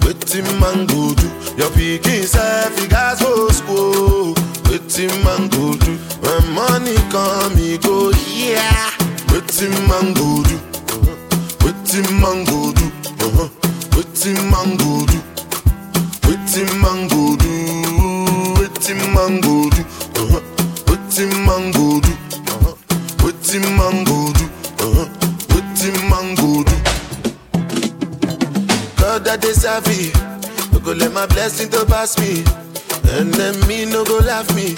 Waiting 0.05 0.45
man 0.59 0.85
go 0.87 1.13
do. 1.13 1.27
Your 1.57 1.69
pikin 1.71 2.23
self 2.23 2.77
he 2.79 2.87
gas 2.87 3.21
go 3.21 3.49
school. 3.49 4.33
Waiting 4.69 5.11
man 5.23 5.47
go 5.49 5.73
do. 5.73 5.97
When 6.21 6.53
money 6.53 6.95
come 7.11 7.55
he 7.57 7.77
go 7.77 8.11
yeah. 8.27 8.91
Waiting 9.31 9.75
man 9.87 10.13
go 10.13 10.43
do. 10.43 10.57
Waiting 11.63 12.19
man 12.21 12.43
go 12.45 12.71
do. 12.73 12.85
Uh-huh. 13.25 13.49
Waiting 13.95 14.41
man 14.51 14.77
go 14.77 15.05
do. 15.05 15.19
Waiting 16.27 16.81
man 16.81 17.07
go 17.07 17.35
do. 17.35 17.51
Waiting 18.59 19.13
man 19.13 19.41
go 19.41 19.69
do. 19.69 19.83
Waiting 20.87 21.45
man 21.45 21.71
go 21.71 21.99
do. 22.01 22.11
Uh-huh. 22.51 22.75
Waiting 23.23 23.67
man 23.77 24.03
That 29.37 29.45
they 29.45 29.53
savvy. 29.53 30.09
No 30.73 30.79
go 30.79 30.93
let 30.93 31.13
my 31.13 31.27
blessing 31.27 31.69
to 31.69 31.85
pass 31.85 32.17
me. 32.17 32.41
And 33.17 33.29
then 33.33 33.53
me 33.67 33.85
no 33.85 34.03
go 34.03 34.17
laugh 34.17 34.49
me. 34.55 34.73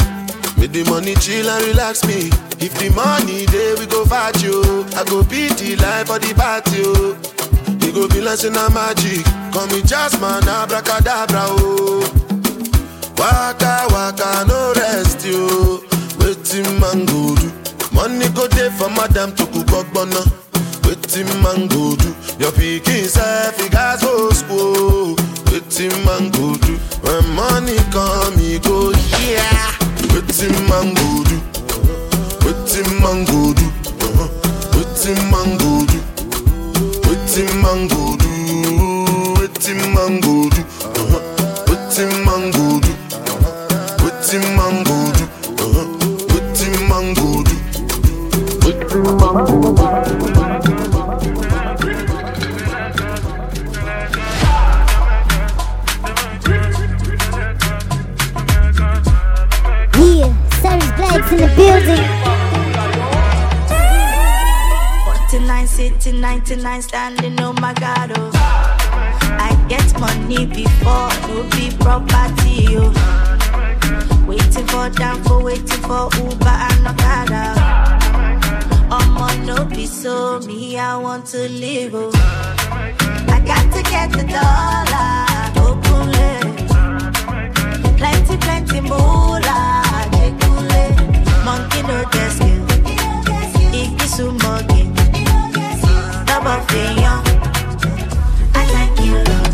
Make 0.59 0.75
the 0.75 0.83
money 0.89 1.15
chill 1.15 1.47
and 1.47 1.63
relax 1.67 2.03
me. 2.03 2.27
If 2.59 2.75
the 2.75 2.91
money 2.91 3.45
there 3.47 3.77
we 3.79 3.85
go 3.87 4.03
fight 4.03 4.41
you. 4.43 4.83
I 4.99 5.07
go 5.07 5.23
beat 5.23 5.55
the 5.55 5.79
life 5.79 6.07
for 6.11 6.19
the 6.19 6.35
party. 6.35 6.83
You 6.83 7.91
go 7.95 8.07
be 8.11 8.19
like 8.19 8.43
a 8.43 8.51
magic. 8.51 9.23
Call 9.55 9.67
me 9.71 9.79
Jasmine, 9.83 10.43
abracadabra. 10.43 11.55
Oh. 11.63 12.03
Waka 13.15 13.87
waka 13.95 14.43
no 14.43 14.73
rest 14.75 15.23
you. 15.23 15.79
Waiting 16.19 16.67
man 16.83 17.07
go 17.07 17.35
do. 17.39 17.47
Money 17.95 18.27
go 18.35 18.47
there 18.51 18.71
for 18.75 18.89
madam 18.91 19.31
to 19.39 19.45
cook 19.55 19.71
up. 19.71 19.87
Waiting 20.83 21.31
man 21.43 21.67
go 21.71 21.95
do. 21.95 22.11
Your 22.39 22.51
pikin 22.51 23.05
self 23.05 23.59
he 23.59 23.67
gas 23.69 24.01
go 24.01 24.29
school. 24.31 25.15
Waiting 25.51 25.91
man 26.05 26.31
go 26.31 26.55
do. 26.55 26.77
When 27.03 27.23
money 27.35 27.77
come 27.91 28.37
he 28.37 28.59
go 28.59 28.91
yeah. 29.27 29.75
Waiting 30.13 30.55
man 30.69 30.93
go 30.95 31.23
do. 31.27 31.37
Waiting 32.45 32.91
man 33.03 33.25
go 33.27 33.53
do. 33.53 33.67
Uh-huh. 33.99 34.29
Waiting 34.75 35.19
man 35.31 35.57
go 35.59 35.83
do. 35.91 35.99
Waiting 37.09 37.51
man 37.61 37.87
go 37.91 38.15
do. 38.15 38.29
Waiting 39.39 39.83
man 39.93 40.19
go 40.21 40.47
do. 40.49 40.61
Uh-huh. 40.95 41.19
Waiting 41.67 42.15
man 42.23 42.51
go 42.55 42.79
do. 42.79 42.91
Uh-huh. 43.27 43.59
Waiting 43.99 44.47
man 44.55 44.83
go 44.87 44.97
do. 45.11 45.23
Uh-huh. 45.59 45.87
Waiting 46.31 46.79
man 46.87 47.13
go 47.19 47.27
do. 47.43 47.55
Waiting 48.63 49.17
man 49.19 49.43
go 49.43 50.31
do. 50.33 50.38
In 61.31 61.37
the 61.37 61.47
building. 61.55 62.05
49 65.29 65.67
sitting, 65.67 66.21
99 66.21 66.81
standing, 66.81 67.39
oh 67.41 67.53
my 67.53 67.73
god, 67.73 68.11
oh. 68.15 68.31
I 68.33 69.53
get 69.67 69.99
money 69.99 70.45
before, 70.45 71.09
no 71.27 71.43
be 71.51 71.71
property, 71.77 72.67
oh. 72.77 72.93
Waiting 74.27 74.67
for 74.67 74.89
for 75.23 75.43
waiting 75.43 75.81
for 75.87 76.09
Uber 76.17 76.57
and 76.67 76.87
Okada. 76.87 77.53
I'ma 78.91 79.35
no 79.45 79.65
be 79.65 79.85
so 79.85 80.39
me, 80.39 80.77
I 80.77 80.97
want 80.97 81.27
to 81.27 81.49
live, 81.49 81.93
oh. 81.95 82.11
I 83.27 83.41
got 83.45 83.71
to 83.73 83.83
get 83.83 84.11
the 84.11 84.25
dollar, 84.35 85.67
open 85.67 86.09
Plenty, 87.97 88.37
plenty 88.37 88.81
moolah. 88.81 89.78
Monkey 91.49 91.81
no 91.89 91.97
get 92.13 92.31
skill, 92.31 92.63
igi 93.81 94.07
sumogi, 94.15 94.81
double 96.27 96.59
fiyan. 96.69 97.21
I 98.53 98.63
thank 98.73 98.99
you, 99.05 99.15
Lord. 99.29 99.53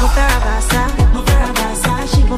Mo 0.00 0.06
fẹ́ 0.14 0.26
ra 0.30 0.38
Versa, 0.44 0.82
mo 1.14 1.20
fẹ́ 1.26 1.36
ra 1.42 1.50
Versace, 1.58 2.20
mo 2.30 2.36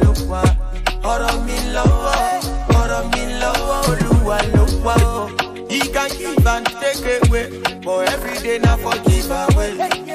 ló 0.00 0.10
wà. 0.30 0.42
Ọ̀rọ̀ 1.12 1.34
mi 1.46 1.56
lọ́wọ́, 1.74 2.16
ọ̀rọ̀ 2.80 3.00
mi 3.12 3.22
lọ́wọ́, 3.40 3.78
Olúwa 3.90 4.38
ló 4.54 4.64
wà. 4.86 4.94
He 5.70 5.80
can 5.94 6.08
give 6.18 6.46
and 6.46 6.66
take 6.80 7.06
away, 7.26 7.46
but 7.84 8.08
every 8.12 8.36
day 8.44 8.58
na 8.58 8.76
for 8.76 8.96
give 9.06 9.30
away. 9.30 9.72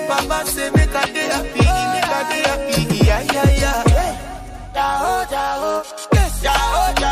Baba 0.07 0.45
say 0.45 0.69
make 0.75 0.95
I 0.95 1.05
dey 1.15 1.27
happy, 1.33 1.65
make 1.93 2.13
I 2.17 2.21
dey 2.29 2.43
happy, 2.49 2.81
yeah 3.07 3.21
yeah 3.33 3.51
yeah. 3.61 3.83
Jao 4.75 5.25
jao, 5.31 5.83
jao 6.43 6.93
jao. 7.01 7.06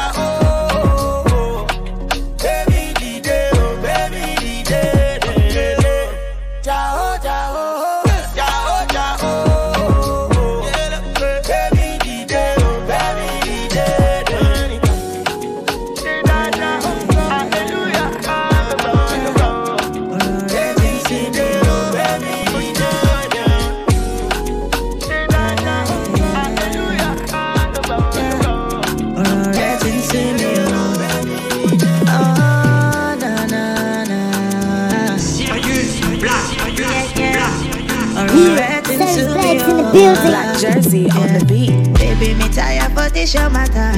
Blacks 40.14 40.64
in 40.64 40.82
the 40.82 40.90
building. 40.90 41.10
Blaq 41.10 41.10
Jerzee 41.10 41.16
on 41.16 41.40
the 41.40 41.46
beat. 41.46 41.94
Baby, 41.98 42.34
me 42.36 42.50
tired 42.50 42.92
for 42.94 43.10
this 43.14 43.34
your 43.34 43.50
matter. 43.50 43.92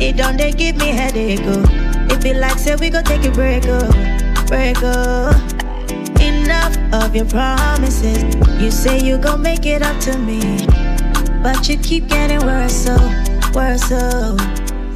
It 0.00 0.16
don't 0.16 0.36
they 0.36 0.52
give 0.52 0.76
me 0.76 0.88
headache, 0.88 1.40
oh. 1.44 1.64
It 2.10 2.22
be 2.22 2.34
like 2.34 2.58
say 2.58 2.76
we 2.76 2.90
go 2.90 3.02
take 3.02 3.24
a 3.24 3.30
break, 3.30 3.64
oh, 3.66 3.88
break, 4.46 4.76
oh. 4.82 5.30
Enough 6.20 6.76
of 6.92 7.14
your 7.14 7.26
promises. 7.26 8.22
You 8.60 8.70
say 8.70 8.98
you 9.00 9.18
gon' 9.18 9.42
make 9.42 9.64
it 9.66 9.82
up 9.82 9.98
to 10.02 10.18
me, 10.18 10.66
but 11.42 11.68
you 11.68 11.76
keep 11.78 12.08
getting 12.08 12.40
worse, 12.40 12.86
oh, 12.88 12.98
worse, 13.54 13.88
oh. 13.92 14.36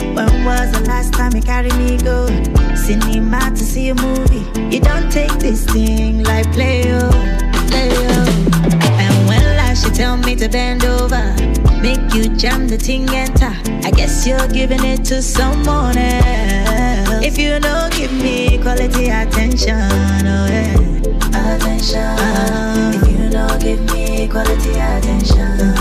When 0.00 0.44
was 0.44 0.72
the 0.72 0.84
last 0.86 1.12
time 1.14 1.32
you 1.34 1.42
carried 1.42 1.74
me 1.76 1.98
go? 1.98 2.26
Cinema 2.74 3.50
to 3.50 3.56
see 3.64 3.88
a 3.90 3.94
movie. 3.94 4.44
You 4.74 4.80
don't 4.80 5.10
take 5.10 5.32
this 5.38 5.64
thing 5.66 6.22
like 6.24 6.50
play, 6.52 6.84
oh, 6.92 7.10
tell 9.96 10.18
me 10.18 10.36
to 10.36 10.46
bend 10.46 10.84
over, 10.84 11.24
make 11.80 12.12
you 12.12 12.28
jam 12.36 12.68
the 12.68 12.76
thing 12.76 13.08
enter. 13.08 13.52
I 13.82 13.90
guess 13.90 14.26
you're 14.26 14.46
giving 14.48 14.84
it 14.84 15.04
to 15.06 15.22
someone 15.22 15.96
else. 15.96 17.24
If 17.24 17.38
you 17.38 17.58
don't 17.58 17.90
give 17.94 18.12
me 18.12 18.58
quality 18.58 19.08
attention, 19.08 19.74
oh 19.74 20.46
yeah. 20.52 20.76
Attention. 21.32 22.12
if 22.94 23.08
you 23.08 23.30
don't 23.30 23.58
give 23.58 23.80
me 23.92 24.28
quality 24.28 24.72
attention, 24.72 25.75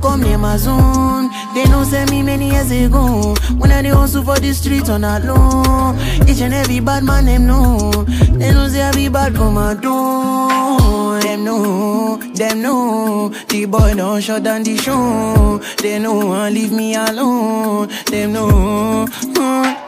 come 0.00 0.22
near 0.22 0.38
my 0.38 0.56
zone. 0.56 1.30
They 1.54 1.64
know 1.64 1.84
say 1.84 2.04
me 2.06 2.22
many 2.22 2.50
years 2.50 2.70
ago. 2.70 3.34
When 3.58 3.70
I 3.72 3.82
dey 3.82 3.88
hustle 3.90 4.22
for 4.22 4.38
the 4.38 4.52
streets 4.52 4.88
on 4.88 5.04
alone. 5.04 5.98
Each 6.28 6.40
and 6.40 6.54
every 6.54 6.80
bad 6.80 7.04
man, 7.04 7.26
them 7.26 7.46
know. 7.46 7.90
They 8.38 8.52
know 8.52 8.68
say 8.68 8.82
I 8.82 8.92
be 8.92 9.08
bad, 9.08 9.34
come 9.34 9.56
and 9.58 9.80
do. 9.80 11.20
Them 11.20 11.44
know, 11.44 12.16
them 12.34 12.62
know. 12.62 13.28
The 13.48 13.66
boy 13.66 13.94
don't 13.94 14.20
shut 14.20 14.42
down 14.42 14.62
the 14.64 14.76
show. 14.76 15.60
They 15.78 15.98
know 15.98 16.32
and 16.32 16.54
leave 16.54 16.72
me 16.72 16.94
alone. 16.94 17.88
Them 18.06 18.32
know. 18.32 19.06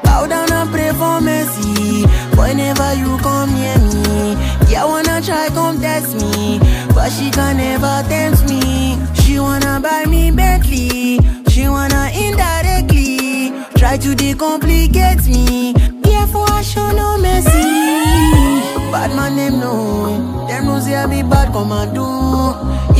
Bow 0.04 0.26
down 0.26 0.50
and 0.52 0.70
pray 0.70 0.90
for 0.92 1.20
mercy. 1.20 2.04
Whenever 2.36 2.94
you 2.94 3.18
come 3.18 3.52
near 3.54 3.78
me, 3.78 4.32
yeah, 4.70 4.84
wanna 4.84 5.20
try 5.20 5.48
come 5.48 5.80
test 5.80 6.14
me, 6.16 6.58
but 6.94 7.10
she 7.10 7.30
can 7.30 7.56
never 7.56 8.04
tempt 8.08 8.44
me. 8.48 8.75
Wanna 9.46 9.78
buy 9.80 10.04
me 10.06 10.30
Bentley, 10.32 11.20
she 11.48 11.68
wanna 11.68 12.10
indirectly 12.24 13.52
try 13.76 13.96
to 13.96 14.10
decomplicate 14.14 15.24
me. 15.28 15.72
Therefore, 16.02 16.46
I 16.50 16.62
show 16.62 16.90
no 16.90 17.16
mercy. 17.18 18.90
Bad 18.90 19.14
man, 19.14 19.36
them 19.36 19.60
know, 19.60 20.46
them 20.48 20.80
say 20.80 20.96
I 20.96 21.06
be 21.06 21.22
bad, 21.22 21.52
come 21.52 21.70
and 21.72 21.94
do. 21.94 22.06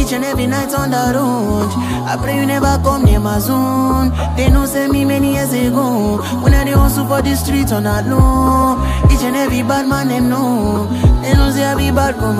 Each 0.00 0.12
and 0.12 0.24
every 0.24 0.46
night 0.46 0.72
on 0.72 0.90
the 0.92 1.04
road. 1.18 1.70
I 2.10 2.16
pray 2.22 2.36
you 2.36 2.46
never 2.46 2.78
come 2.84 3.04
near 3.04 3.18
my 3.18 3.38
zone. 3.40 4.12
They 4.36 4.48
know 4.48 4.66
say 4.66 4.86
me 4.86 5.04
many 5.04 5.34
years 5.34 5.52
ago. 5.52 6.18
When 6.42 6.54
I 6.54 6.62
dey 6.64 6.72
hustle 6.72 7.06
for 7.08 7.22
the 7.22 7.34
streets 7.34 7.72
on 7.72 7.82
that 7.84 8.06
low. 8.06 8.78
Each 9.12 9.22
and 9.24 9.34
every 9.36 9.62
bad 9.62 9.88
man 9.88 10.08
them 10.08 10.28
know. 10.28 10.86
They 11.22 11.34
know 11.34 11.50
say 11.50 11.64
I 11.64 11.74
be 11.74 11.90
bad, 11.90 12.14
come 12.16 12.38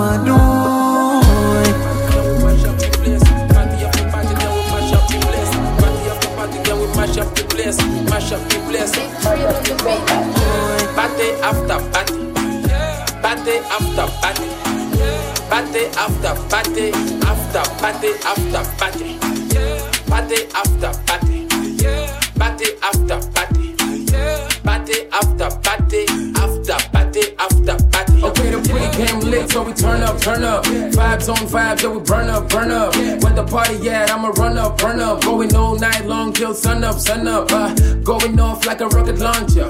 run 34.87 34.99
up. 34.99 35.21
Going 35.21 35.53
all 35.55 35.75
night 35.75 36.05
long 36.05 36.33
till 36.33 36.53
sun 36.53 36.83
up, 36.83 36.99
sun 36.99 37.27
up. 37.27 37.51
Uh, 37.51 37.73
going 38.03 38.39
off 38.39 38.65
like 38.65 38.81
a 38.81 38.87
rocket 38.87 39.19
launcher. 39.19 39.69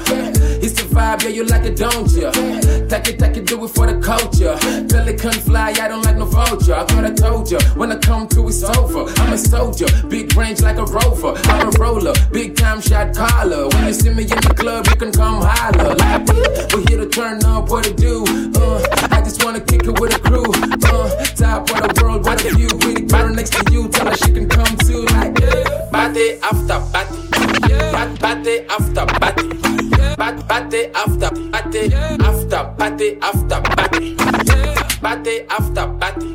It's 0.63 0.73
the 0.73 0.84
vibe, 0.93 1.23
yeah, 1.23 1.30
you 1.30 1.43
like 1.45 1.65
it, 1.65 1.77
don't 1.77 2.12
ya? 2.12 2.32
Take 2.91 3.08
it, 3.10 3.19
take 3.19 3.38
it, 3.38 3.45
do 3.45 3.63
it 3.63 3.69
for 3.69 3.88
the 3.88 3.99
culture. 3.99 4.56
Pelican 4.89 5.39
fly, 5.47 5.69
I 5.71 5.88
don't 5.88 6.03
like 6.03 6.17
no 6.17 6.25
vulture. 6.25 6.75
I 6.75 6.84
thought 6.86 7.06
I 7.06 7.13
told 7.13 7.49
ya, 7.51 7.60
when 7.75 7.91
I 7.91 7.97
come 7.97 8.27
to, 8.30 8.47
it's 8.47 8.63
over. 8.63 9.06
I'm 9.21 9.34
a 9.34 9.38
soldier, 9.38 9.88
big 10.08 10.36
range 10.36 10.62
like 10.62 10.77
a 10.77 10.86
rover. 10.86 11.34
I'm 11.45 11.67
a 11.69 11.71
roller, 11.80 12.13
big 12.32 12.56
time 12.56 12.82
shot 12.82 13.15
caller. 13.15 13.67
When 13.69 13.88
you 13.88 13.93
see 13.93 14.10
me 14.10 14.23
in 14.23 14.41
the 14.47 14.53
club, 14.56 14.86
you 14.88 14.95
can 14.95 15.12
come 15.12 15.41
holler. 15.41 15.95
Like, 15.95 16.27
we're 16.73 16.86
here 16.88 16.99
to 16.99 17.10
turn 17.10 17.43
up, 17.45 17.69
what 17.69 17.84
to 17.86 17.93
do. 17.93 18.23
Uh, 18.56 18.86
I 19.12 19.21
just 19.21 19.43
wanna 19.43 19.62
kick 19.62 19.84
it 19.86 19.99
with 19.99 20.15
a 20.15 20.19
crew. 20.19 20.51
Uh, 20.89 21.25
top 21.41 21.69
of 21.69 21.95
the 21.95 22.01
world, 22.03 22.25
what 22.25 22.43
a 22.45 22.56
view. 22.56 22.69
With 22.86 22.97
a 22.97 23.01
girl 23.01 23.30
next 23.34 23.53
to 23.53 23.71
you, 23.71 23.88
tell 23.89 24.08
her 24.08 24.15
she 24.15 24.32
can 24.32 24.47
come 24.47 24.77
too. 24.86 25.07
Party 26.08 26.39
after 26.41 26.80
party. 26.93 27.20
Pat- 27.91 28.20
Party 28.22 28.60
after 28.72 29.06
party. 29.20 29.50
Pat- 30.15 30.48
Party 30.48 30.86
after 30.96 31.30
party. 31.52 31.91
After 32.24 32.63
party 32.80 33.17
after 33.22 33.60
party. 33.76 34.15
Party 35.04 35.41
after 35.52 35.88
party. 36.00 36.30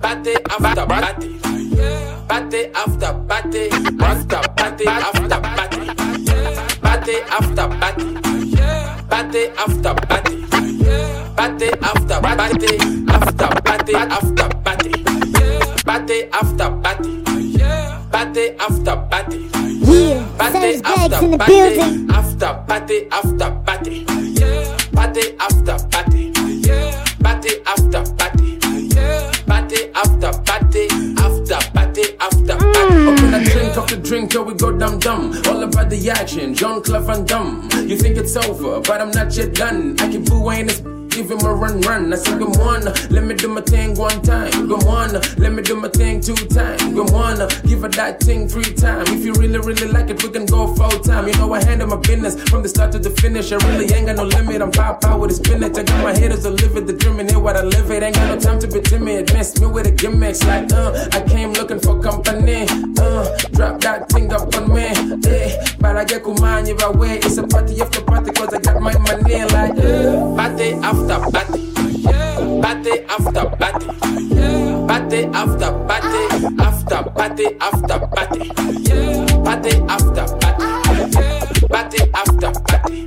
Party 0.00 0.34
after 0.48 0.86
party. 0.86 1.28
Party 2.26 2.60
after 2.72 3.12
party. 3.28 3.68
After 4.00 4.40
party 4.56 4.86
after 4.88 5.40
party. 5.44 5.80
Party 6.80 7.16
after 7.28 7.68
party. 7.80 8.06
Party 9.10 9.42
after 9.60 9.94
party. 10.08 10.36
Party 11.36 11.68
after 11.82 12.20
party. 12.24 12.78
After 13.12 13.48
party 13.60 13.94
after 13.94 14.48
party. 14.64 14.92
Party 15.84 16.24
after 16.32 16.70
party. 16.80 17.19
Party 18.10 18.50
after 18.58 18.96
party. 19.10 19.48
Yeah, 19.54 20.26
Party 20.38 20.80
after 20.84 21.24
in 21.24 21.30
the 21.32 21.38
party. 21.38 21.52
building. 21.52 22.10
After 22.10 22.64
party 22.66 23.08
after 23.10 23.50
party. 23.66 24.04
Party 24.92 25.22
after 25.38 25.76
party. 25.88 26.32
Party 27.22 27.50
after 27.66 28.02
party. 28.16 28.58
Party 29.46 29.90
after 29.94 30.32
party. 30.42 30.88
After 31.18 31.70
party 31.72 32.04
after 32.20 32.56
party. 32.56 32.90
Mm. 32.90 33.12
Open 33.12 33.34
a 33.34 33.44
drink 33.44 33.70
the 33.90 34.00
drink, 34.02 34.32
yo, 34.34 34.42
we 34.42 34.54
go 34.54 34.76
dum 34.76 34.98
dum. 34.98 35.32
All 35.46 35.62
about 35.62 35.90
the 35.90 36.10
action, 36.10 36.54
John 36.54 36.82
Clef 36.82 37.08
and 37.08 37.26
Dumb. 37.26 37.68
You 37.86 37.96
think 37.96 38.16
it's 38.16 38.36
over, 38.36 38.80
but 38.80 39.00
I'm 39.00 39.10
not 39.10 39.36
yet 39.36 39.54
done. 39.54 39.96
I 40.00 40.10
keep 40.10 40.26
booing 40.26 40.66
this. 40.66 40.80
Give 41.10 41.30
him 41.30 41.40
a 41.44 41.52
run, 41.52 41.80
run. 41.82 42.12
I 42.12 42.16
said, 42.16 42.38
Good 42.38 42.56
one, 42.56 42.84
let 43.10 43.24
me 43.24 43.34
do 43.34 43.48
my 43.48 43.60
thing 43.60 43.94
one 43.96 44.22
time. 44.22 44.50
Good 44.68 44.84
one, 44.84 45.12
let 45.38 45.52
me 45.52 45.62
do 45.62 45.76
my 45.76 45.88
thing 45.88 46.20
two 46.20 46.34
times. 46.34 46.82
Good 46.84 47.10
one, 47.10 47.36
give 47.66 47.82
her 47.82 47.88
that 47.88 48.20
thing 48.20 48.48
three 48.48 48.72
times. 48.74 49.10
If 49.10 49.24
you 49.24 49.32
really, 49.34 49.58
really 49.58 49.88
like 49.88 50.08
it, 50.10 50.22
we 50.22 50.30
can 50.30 50.46
go 50.46 50.72
full 50.74 50.98
time. 51.00 51.26
You 51.28 51.34
know, 51.34 51.52
I 51.52 51.62
handle 51.64 51.88
my 51.88 51.96
business 51.96 52.40
from 52.48 52.62
the 52.62 52.68
start 52.68 52.92
to 52.92 52.98
the 52.98 53.10
finish. 53.10 53.52
I 53.52 53.56
really 53.66 53.92
ain't 53.92 54.06
got 54.06 54.16
no 54.16 54.24
limit. 54.24 54.62
I'm 54.62 54.70
pop 54.70 55.04
out 55.04 55.20
with 55.20 55.32
a 55.32 55.34
spinach. 55.34 55.76
I 55.76 55.82
got 55.82 56.02
my 56.02 56.16
haters 56.16 56.42
to 56.44 56.50
live 56.50 56.76
it, 56.76 56.86
the 56.86 56.92
dream 56.92 57.18
and 57.20 57.30
hear 57.30 57.40
what 57.40 57.56
I 57.56 57.62
live 57.62 57.90
it. 57.90 58.02
Ain't 58.02 58.14
got 58.14 58.28
no 58.28 58.38
time 58.38 58.58
to 58.60 58.68
be 58.68 58.80
timid. 58.80 59.32
Mess 59.32 59.60
me 59.60 59.66
with 59.66 59.84
the 59.84 59.92
gimmicks 59.92 60.42
like, 60.44 60.72
uh, 60.72 61.08
I 61.12 61.20
came 61.28 61.52
looking 61.52 61.80
for 61.80 62.00
company. 62.00 62.66
Uh, 62.98 63.36
drop 63.52 63.80
that 63.80 64.08
thing 64.10 64.32
up 64.32 64.54
on 64.54 64.72
me. 64.72 64.86
Eh, 65.28 65.74
but 65.80 65.96
I 65.96 66.04
get 66.04 66.22
kumani 66.22 66.78
by 66.78 66.90
way. 66.90 67.18
It's 67.18 67.36
a 67.36 67.42
party 67.46 67.80
after 67.80 68.00
party, 68.02 68.30
cause 68.32 68.54
I 68.54 68.60
got 68.60 68.80
my 68.80 68.96
money 68.98 69.44
like, 69.44 69.76
uh, 69.78 70.36
Party 70.36 70.72
after 70.72 71.09
party. 71.18 71.72
Party 72.60 73.00
after 73.08 73.44
party. 73.56 73.86
Party 74.86 75.24
after 75.34 75.72
party. 75.88 76.22
After 76.60 77.02
party 77.10 77.46
after 77.60 77.98
party. 78.14 78.48
Party 79.44 79.72
after 79.88 80.26
party. 80.38 80.66
Party 81.68 82.00
after 82.14 82.52
party. 82.68 83.06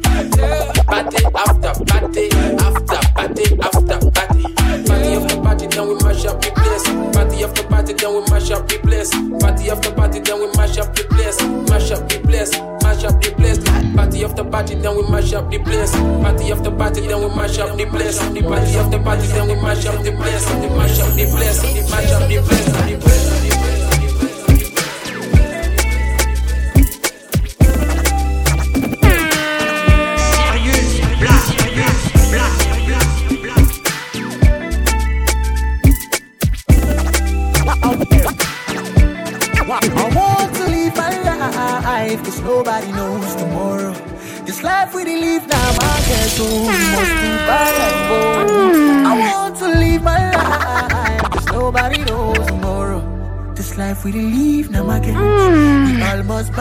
Party 0.86 1.22
after 1.36 1.74
party. 1.86 2.30
After 2.60 2.99
party 3.16 3.45
after 3.62 3.99
party. 4.12 4.43
Party 4.84 5.14
after 5.16 5.41
party, 5.41 5.68
then 5.68 5.88
we 5.88 5.95
mash 6.04 6.26
up 6.26 6.41
the 6.41 6.51
place. 6.51 6.86
Party 7.16 7.43
after 7.43 7.64
party, 7.64 7.93
then 7.93 8.14
we 8.14 8.22
mash 8.30 8.51
up 8.51 8.68
the 8.68 8.78
place. 8.80 9.12
Party 9.39 9.70
after 9.70 9.91
party, 9.91 10.20
then 10.20 10.39
we 10.39 10.47
mash 10.58 10.78
up 10.78 10.93
the 10.95 11.04
place. 11.06 11.41
Mash 11.70 11.91
up 11.91 12.10
the 12.10 12.20
place, 12.20 12.51
mash 12.84 13.04
up 13.06 13.22
the 13.22 13.32
place. 13.36 13.72
Party 13.95 14.23
after 14.23 14.43
party, 14.43 14.75
then 14.75 14.95
we 14.95 15.03
mash 15.09 15.33
up 15.33 15.49
the 15.51 15.59
place. 15.59 15.91
Party 15.91 16.51
after 16.51 16.71
party, 16.71 17.01
then 17.07 17.19
we 17.19 17.27
mash 17.35 17.59
up 17.59 17.77
the 17.77 17.85
place. 17.85 18.19
Party 18.19 18.77
after 18.77 18.99
party, 18.99 19.27
then 19.27 19.47
we 19.47 19.55
mash 19.55 19.85
up 19.85 20.03
the 20.03 20.11
place. 20.11 20.45
Mash 20.77 20.99
up 20.99 21.13
the 21.13 21.25
place, 21.31 21.61
mash 21.91 22.11
up 22.11 22.27
the 22.27 22.41
place. 22.41 22.65
The 22.73 22.87
place, 22.89 22.89
the 22.89 22.97
place. 23.01 23.42
Life 42.04 42.24
Cause 42.24 42.41
nobody 42.41 42.91
knows 42.91 43.36
tomorrow. 43.36 43.93
This 44.45 44.62
life 44.64 44.93
we 44.93 45.04
live 45.06 45.47
now 45.47 45.70
my 45.82 45.97
we 46.39 46.78
must 46.95 47.14
buy 47.49 47.70
go 48.10 48.20
I 49.10 49.14
want 49.22 49.56
to 49.62 49.68
live 49.84 50.04
my 50.04 50.22
life 50.32 51.30
Cause 51.34 51.45
nobody 51.47 51.99
knows 52.10 52.45
tomorrow. 52.47 53.01
This 53.56 53.78
life 53.78 54.04
we 54.06 54.12
live 54.12 54.70
now 54.72 54.84
my 54.84 54.99
girl 54.99 55.86
We 55.86 56.01
all 56.10 56.24
must 56.24 56.51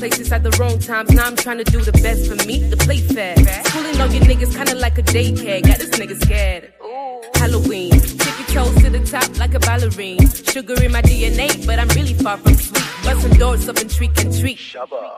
places 0.00 0.32
at 0.32 0.42
the 0.42 0.50
wrong 0.58 0.78
times. 0.78 1.10
Now 1.12 1.26
I'm 1.26 1.36
trying 1.36 1.58
to 1.58 1.64
do 1.64 1.78
the 1.82 1.92
best 1.92 2.26
for 2.26 2.38
me, 2.48 2.56
the 2.72 2.76
play 2.78 3.00
fair. 3.14 3.36
Schooling 3.68 4.00
all 4.00 4.08
you 4.08 4.20
niggas 4.20 4.56
kinda 4.56 4.74
like 4.76 4.96
a 4.96 5.02
daycare. 5.02 5.60
Got 5.62 5.78
this 5.78 5.90
nigga 6.00 6.16
scared. 6.24 6.72
Halloween, 7.34 7.92
tippy 8.22 8.44
toes 8.54 8.74
to 8.82 8.88
the 8.88 9.02
top 9.04 9.28
like 9.38 9.52
a 9.52 9.60
ballerine. 9.60 10.24
Sugar 10.52 10.82
in 10.82 10.92
my 10.92 11.02
DNA, 11.02 11.48
but 11.66 11.78
I'm 11.78 11.88
really 11.88 12.14
far 12.14 12.38
from 12.38 12.54
sweet. 12.54 12.86
Busting 13.04 13.36
doors 13.38 13.68
up 13.68 13.76
and 13.76 13.90
treat 13.90 14.12
and 14.24 14.32
treat. 14.40 14.58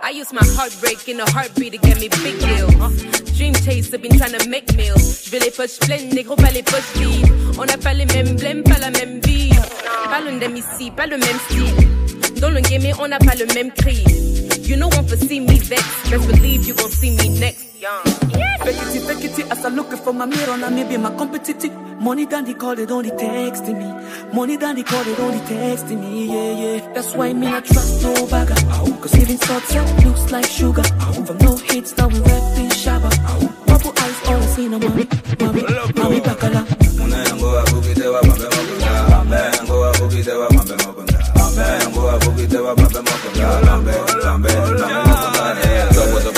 I 0.03 0.11
use 0.11 0.33
my 0.33 0.47
heartbreak 0.57 1.09
in 1.09 1.21
a 1.21 1.31
heartbeat 1.31 1.73
to 1.75 1.79
get 1.79 2.01
me 2.01 2.09
big 2.09 2.37
deals. 2.41 2.75
Uh, 2.83 2.91
dream 3.37 3.55
chaser, 3.55 3.99
been 3.99 4.19
trying 4.19 4.37
to 4.37 4.49
make 4.49 4.67
meals. 4.75 5.25
Je 5.25 5.31
vais 5.31 5.39
les 5.39 5.53
poches 5.53 5.79
pleines, 5.79 6.13
négro 6.13 6.35
pas 6.35 6.51
les 6.51 6.65
poches 6.65 6.93
vides. 6.97 7.31
On 7.57 7.65
n'a 7.65 7.79
pas 7.79 7.95
les 7.95 8.07
mêmes 8.07 8.35
blèmes, 8.35 8.65
pas 8.65 8.81
la 8.81 8.91
même 8.91 9.21
vie. 9.21 9.53
Pas 10.11 10.21
le 10.21 10.33
même 10.33 10.57
ici, 10.57 10.91
pas 10.91 11.07
le 11.07 11.19
même 11.19 11.39
style. 11.47 12.41
Dans 12.41 12.51
le 12.51 12.61
game, 12.61 12.83
on 12.99 13.07
n'a 13.07 13.19
pas 13.21 13.37
le 13.37 13.47
même 13.55 13.71
cri. 13.71 14.32
You 14.63 14.77
know 14.77 14.89
one 14.89 15.07
for 15.07 15.17
see 15.17 15.41
me 15.41 15.59
vex. 15.59 15.83
Best 16.11 16.27
believe 16.29 16.67
you 16.67 16.75
gon' 16.75 16.91
see 16.91 17.11
me 17.17 17.39
next. 17.41 17.67
Fake 18.63 18.77
it, 18.77 19.03
fake 19.03 19.39
it, 19.39 19.51
as 19.51 19.65
I 19.65 19.69
look 19.71 19.91
for 20.05 20.13
my 20.13 20.25
mirror, 20.25 20.57
now 20.57 20.71
maybe 20.71 20.97
my 20.97 21.11
competitive. 21.17 21.73
Money 22.01 22.27
down 22.27 22.45
the 22.45 22.55
call, 22.55 22.77
they 22.77 22.87
don't 22.87 23.07
texting 23.07 23.79
me. 23.79 23.89
Money 24.35 24.57
down 24.57 24.77
the 24.77 24.85
call, 24.85 25.03
they 25.03 25.15
don't 25.17 25.35
texting 25.47 26.01
me, 26.01 26.27
yeah, 26.27 26.77
yeah. 26.77 26.93
That's 26.95 27.15
why 27.15 27.33
me, 27.33 27.49
I 27.49 27.61
trust 27.61 28.03
no 28.05 28.27
bagger. 28.29 28.55
Cause 29.03 29.17
even 29.19 29.37
success 29.37 30.05
looks 30.05 30.31
like 30.31 30.47
sugar. 30.47 30.85
From 31.27 31.39
no 31.39 31.57
hits, 31.57 31.97
now 31.97 32.07
we 32.09 32.21
rapping 32.21 32.71
shabba. 32.71 33.11
Bubble 33.67 33.93
eyes, 33.99 34.29
all 34.29 34.37
I 34.37 34.47
see, 34.47 34.69
no 34.69 34.79
mommy, 34.79 35.07
mommy, 35.41 35.63
mommy, 35.97 36.21
bacala. 36.21 36.65
Munengo 36.99 37.47
wa 38.13 38.23
mambe 38.23 38.45
mokonda 38.45 39.25
Mengo 39.25 39.85
abukite 39.85 40.33
wa 40.33 40.51
mambe 40.51 40.77
mokonda 40.77 41.02
a 42.15 42.19
poco 42.19 42.43
te 42.49 42.59
va 42.59 42.73
a 42.73 42.75
pasar 42.75 43.03
más. 43.03 43.15
Que 43.33 45.12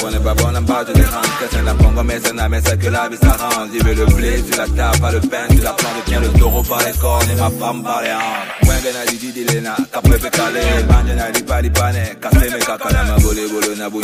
Topo 0.04 0.10
n'est 0.10 0.22
pas 0.22 0.34
bon, 0.34 0.64
pas 0.66 0.84
de 0.84 0.92
dérange 0.92 1.24
Qu'est-ce 1.40 1.64
la 1.64 1.74
pongo, 1.74 2.02
mais 2.02 2.20
c'est 2.22 2.34
na 2.34 2.48
mais 2.48 2.60
c'est 2.64 2.78
que 2.78 2.88
la 2.88 3.08
vie 3.08 3.16
s'arrange 3.16 3.68
Il 3.72 3.82
veut 3.82 3.94
le 3.94 4.04
blé, 4.06 4.42
tu 4.42 4.56
la 4.58 4.66
tapes, 4.66 5.00
pas 5.00 5.12
le 5.12 5.20
pain, 5.20 5.46
tu 5.50 5.56
la 5.62 5.72
plantes 5.72 6.04
Tiens 6.06 6.20
le 6.20 6.28
taureau 6.38 6.62
par 6.62 6.80
les 6.84 6.92
cornes 6.92 7.30
et 7.30 7.36
ma 7.36 7.50
femme 7.50 7.82
par 7.82 8.02
les 8.02 8.12
hanches 8.12 8.64
Mwenge 8.64 8.92
na 8.92 9.04
di 9.10 9.16
di 9.16 9.32
pepe 9.32 10.30
pa 10.30 10.50
di 10.50 10.58
me 10.58 10.82
Ma 10.88 11.02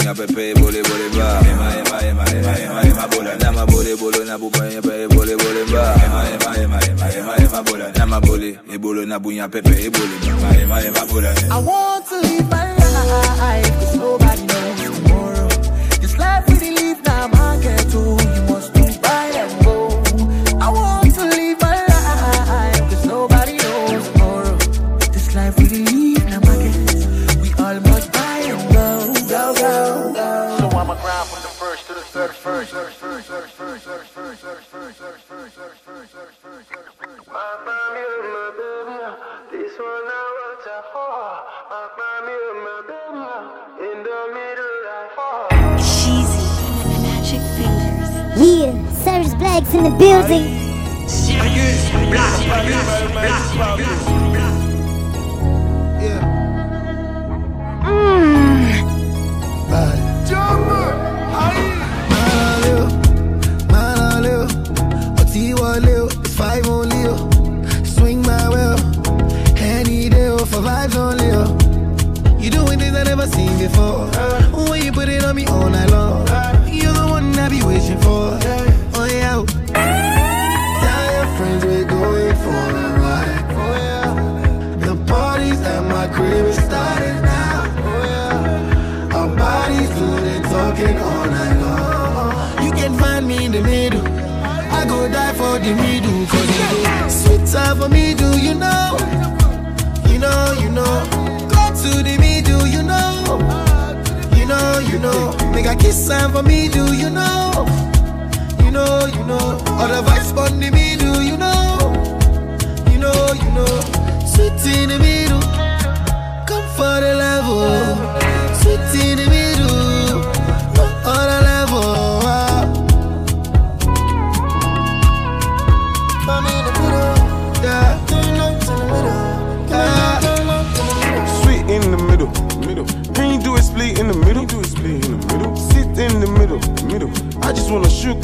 na 0.04 0.14
pepe, 0.14 0.54
ba 0.54 0.68
Na 3.40 3.50
ma 3.52 3.64
na 4.24 4.38
bu 4.38 4.50
banye 4.50 4.80
pe, 4.80 5.06
bole 5.08 5.36
bole 5.36 5.64
ba 5.70 5.94
Na 7.98 8.06
ma 8.06 8.20
e 8.20 9.34
na 9.36 9.48
pepe, 9.48 9.70
e 9.70 9.90
I 11.50 11.58
want 11.58 12.06
to 12.06 12.14
live 12.20 12.48
my 12.48 12.74
life, 12.76 13.70
cause 13.80 13.96
nobody. 13.96 14.49
every 16.48 16.79
building. 50.00 50.59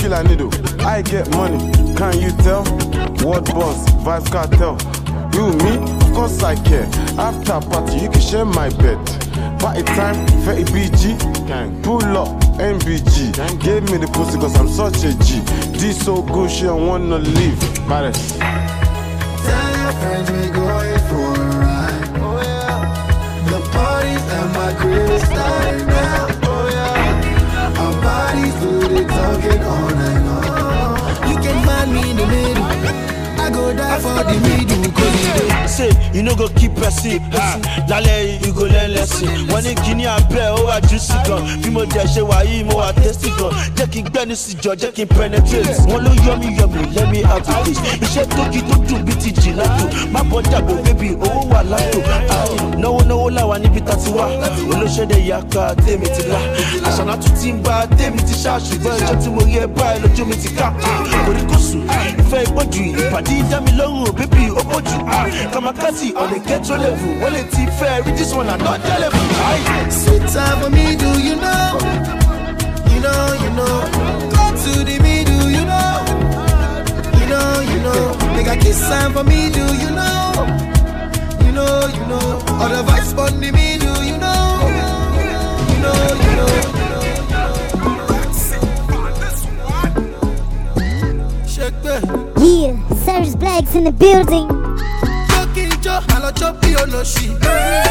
Wanna 0.09 0.29
shoot 0.29 0.37
kill 0.37 0.47
a 0.47 0.51
needle. 0.51 0.87
I 0.87 1.03
get 1.03 1.31
money, 1.31 1.59
can 1.97 2.21
you 2.21 2.31
tell? 2.43 2.65
What 3.27 3.45
boss, 3.47 3.89
vibes 4.05 4.31
cartel. 4.31 4.79
You 5.35 5.53
me, 5.65 5.77
of 6.07 6.15
course 6.15 6.43
I 6.43 6.55
care. 6.65 6.89
After 7.19 7.61
party, 7.69 7.99
you 7.99 8.11
can 8.11 8.21
share 8.21 8.45
my 8.45 8.69
bed. 8.71 8.99
Party 9.61 9.83
time, 9.83 10.27
30 10.45 10.65
BG. 10.73 11.47
Gang. 11.47 11.83
Pull 11.83 12.03
up, 12.17 12.29
MBG. 12.59 13.33
Give 13.61 13.83
me 13.91 13.99
the 13.99 14.09
pussy 14.13 14.39
cause 14.39 14.57
I'm 14.57 14.69
such 14.69 15.05
a 15.05 15.13
G. 15.25 15.41
This 15.79 16.05
so 16.05 16.23
good, 16.23 16.51
she 16.51 16.63
don't 16.65 16.87
wanna 16.87 17.19
leave. 17.19 17.61
Paris. 17.87 18.33
Tell 18.39 19.77
your 19.83 19.93
friends 20.01 20.31
we're 20.31 20.53
going 20.53 20.99
for 21.09 21.41
a 21.41 21.47
ride. 21.61 22.09
Oh 22.23 22.41
yeah. 22.43 23.51
The 23.51 23.61
parties 23.71 24.25
at 24.33 24.47
my 24.55 24.75
crib 24.81 25.11
is 25.11 25.23
starting 25.23 25.87
now. 25.87 26.36
Bodies 28.07 28.55
do 28.61 28.71
the 28.87 29.05
talking 29.05 29.63
all 29.65 29.89
night 29.91 30.23
long. 30.29 31.29
You 31.29 31.37
can 31.45 31.67
find 31.67 31.93
me 31.93 32.11
in 32.11 32.17
the 32.17 32.27
middle. 32.27 33.06
Go 33.57 33.73
die 33.73 33.99
for 34.01 34.23
the 34.23 34.37
middle. 34.45 34.77
Do. 34.93 35.67
say 35.67 35.91
you 36.15 36.23
no 36.23 36.35
go 36.37 36.49
keep 36.49 36.75
person 36.77 37.21
lálẹ́ 37.89 38.45
you 38.47 38.53
go 38.53 38.65
learn 38.65 38.93
lesson. 38.95 39.29
Wọ́n 39.51 39.63
ní 39.65 39.75
kíní 39.83 40.05
abẹ́ 40.07 40.55
ó 40.57 40.61
wà 40.69 40.81
sí 40.99 41.15
gan. 41.27 41.41
Bí 41.63 41.71
mo 41.71 41.81
jẹ́ 41.85 42.07
ṣe 42.07 42.23
wà 42.23 42.45
yìí 42.45 42.65
mo 42.65 42.77
wà 42.81 42.93
tasty 42.95 43.31
gan. 43.39 43.51
Jẹ́ 43.77 43.87
kí 43.93 44.01
n 44.03 44.05
gbẹ́nu 44.09 44.35
sí 44.37 44.57
jọ 44.63 44.73
jẹ́ 44.75 44.93
kí 44.93 45.03
n 45.05 45.09
penetrate. 45.09 45.77
Wọ́n 45.89 46.01
ló 46.05 46.11
yọ 46.27 46.37
mí 46.41 46.49
yọ 46.59 46.67
mí 46.69 46.81
let 46.95 47.09
me 47.11 47.25
out 47.25 47.49
of 47.49 47.65
this. 47.65 47.79
Iṣẹ́ 48.05 48.27
tó 48.35 48.43
kí 48.53 48.61
tó 48.63 48.77
dùn 48.89 49.03
bí 49.05 49.15
ti 49.23 49.31
jì 49.33 49.53
látò 49.59 49.87
má 50.13 50.21
bọ́ 50.31 50.43
jàgbó 50.51 50.75
bébí 50.85 51.09
owó 51.27 51.41
wà 51.53 51.63
látò. 51.71 52.01
Náwó 52.79 53.01
náwó 53.09 53.31
làwà 53.31 53.59
níbi 53.59 53.81
tá 53.81 53.95
ti 53.97 54.11
wá 54.11 54.27
olóṣèdè 54.73 55.19
yàká 55.29 55.75
tèmi 55.87 56.07
ti 56.15 56.23
là. 56.31 56.39
Àṣàlá 56.89 57.15
tún 57.23 57.33
ti 57.41 57.53
ń 57.53 57.63
bá 57.63 57.87
tèmi 57.99 58.19
ti 58.27 58.35
ṣá. 58.35 58.59
Ṣùgbọ́n 58.59 58.97
ẹjọ́ 58.99 59.17
tí 59.23 59.29
mo 59.31 59.41
rí 59.47 59.59
ẹ 59.63 59.67
báyìí 59.67 60.01
lójú 60.03 60.25
mi 60.27 60.37
ti 60.37 60.49
ká. 60.49 60.73
Kòríkòsùn 61.27 61.83
ìfẹ́ 62.21 62.45
ìpọ́jù 62.47 62.83
ìpàdé 63.01 63.35
dá 63.51 63.61
mi 63.61 63.73
lọ́rùn 63.79 64.05
ò 64.09 64.13
bébì. 64.19 64.37
Kamakasi 65.57 66.15
on 66.17 66.35
a 66.35 66.39
get 66.39 66.69
your 66.69 66.79
ti 67.51 67.63
fẹ́ 67.79 68.03
rí 68.05 68.13
this 68.17 68.33
one 68.35 68.49
àná 68.49 68.73
jẹ́ 68.85 69.01
level. 69.01 69.21
Sit 69.91 70.23
down 70.35 70.61
for 70.61 70.71
me, 70.71 70.97
do 70.97 71.11
you 71.27 71.37
know? 71.45 71.79
You 72.93 73.01
know, 73.05 73.25
you 73.43 73.51
know. 73.59 73.77
Go 74.35 74.45
to 74.63 74.73
the 74.89 74.97
middle, 75.07 75.49
you 75.57 75.65
know? 75.71 75.91
You 77.19 77.27
know, 77.33 77.61
you 77.71 77.79
know. 77.87 78.03
Make 78.35 78.49
a 78.49 78.57
kiss 78.57 78.79
sign 78.89 79.13
for 79.15 79.25
me, 79.25 79.51
do 79.57 79.65
you 79.83 79.91
know? 79.99 80.23
You 81.45 81.53
know, 81.57 81.75
you 81.97 82.05
know. 82.11 82.27
All 82.61 82.69
the 82.75 82.83
vibes 82.89 83.13
on 83.19 83.41
the 83.41 83.51
middle, 83.59 83.99
you 84.11 84.19
know? 84.25 84.43
You 85.71 85.79
know, 85.85 86.01
you 86.25 86.35
know. 86.39 86.53
Yeah. 92.67 92.96
There's 93.17 93.35
blacks 93.35 93.75
in 93.75 93.85
the 93.85 93.93
building. 93.93 94.47
Joking 95.31 95.71
Joe, 95.81 96.01
I. 97.43 97.86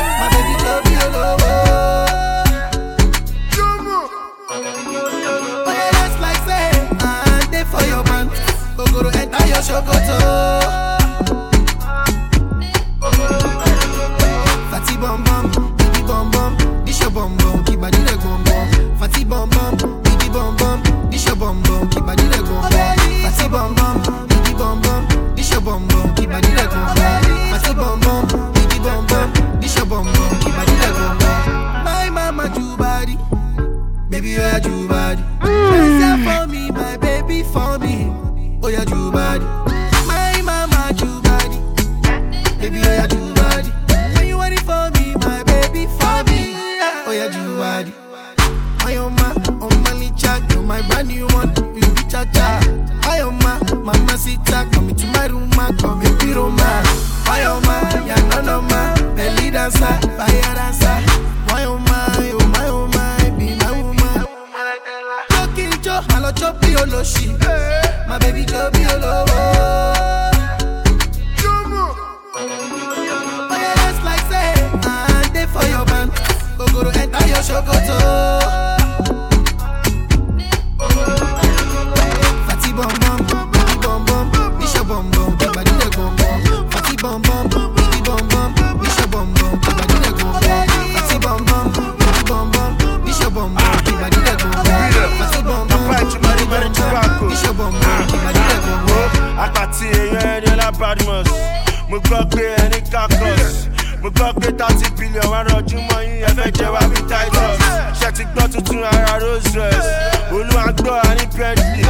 fẹ́ 106.36 106.52
jẹ 106.58 106.68
wá 106.74 106.82
bí 106.92 107.00
titus 107.10 107.56
ṣe 108.00 108.10
ti 108.16 108.24
gbọ́ 108.24 108.46
tuntun 108.52 108.84
ara 108.84 109.20
rose 109.20 109.50
dress 109.54 109.86
olùwàgbọ́ 110.32 110.96
àní 111.10 111.26
bentley 111.38 111.86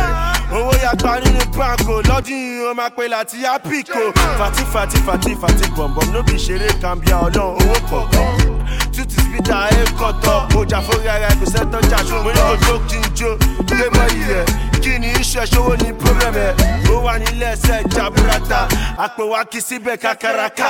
owó 0.55 0.71
yàgbá 0.83 1.19
nínú 1.23 1.43
banko 1.57 2.01
lọ́dún 2.09 2.37
yìí 2.41 2.69
ó 2.69 2.73
máa 2.73 2.89
pe 2.89 3.07
láti 3.07 3.45
apiko 3.45 3.99
fati 4.39 4.63
fati 4.73 4.97
fati 5.07 5.31
fati 5.41 5.65
bọ̀m̀bọ̀m 5.77 6.07
ló 6.13 6.21
bí 6.27 6.35
ṣeré 6.45 6.69
kàmbíà 6.81 7.17
ọlọ́run 7.25 7.51
owó 7.61 7.77
kọ̀ọ̀kan 7.89 8.31
tutu 8.95 9.21
spita 9.21 9.55
ayé 9.67 9.83
kọ̀tọ̀ 9.99 10.35
ọjà 10.59 10.79
fúnra 10.85 11.15
ẹ̀ 11.27 11.33
kò 11.39 11.45
sẹ́tọ̀ 11.53 11.81
jà 11.91 11.97
ṣùgbọ́n 12.09 12.33
ní 12.35 12.41
ojú 12.51 12.73
kí 12.89 12.97
n 13.03 13.05
jó. 13.17 13.29
Lébọ̀ 13.79 14.07
yìí 14.17 14.39
kí 14.83 14.99
ni 14.99 15.09
iṣẹ́ 15.19 15.45
ṣòwò 15.51 15.73
ní 15.83 15.89
pírọ́blẹ̀mù 15.99 16.41
ẹ̀? 16.47 16.53
Ó 16.93 16.95
wà 17.05 17.13
nílẹ̀ 17.19 17.51
ẹsẹ̀ 17.53 17.79
jaburata. 17.95 18.67
Àpò 19.03 19.23
wa 19.31 19.43
kì 19.51 19.57
í 19.59 19.61
síbẹ̀ 19.67 19.97
kákàràkà. 20.03 20.69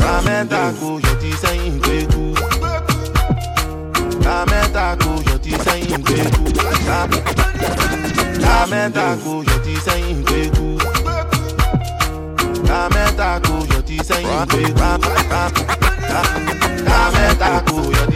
Ramen 0.05 0.49
taco, 0.49 0.99
your 0.99 1.17
design 1.19 1.81
kweku 1.81 2.35
Ramen 4.25 4.73
taco, 4.73 5.21
your 5.29 5.39
design 5.39 6.03
kweku 6.03 6.45
Ramen 8.41 8.93
taco, 8.93 9.43
sayin 9.43 9.61
design 9.65 10.25
kweku 10.25 10.79
Ramen 12.67 13.17
taco, 13.17 13.65
your 13.73 13.83
design 13.83 14.49
kweku 14.49 14.81
Ramen 16.87 17.39
taco, 17.39 17.77
your 17.91 18.07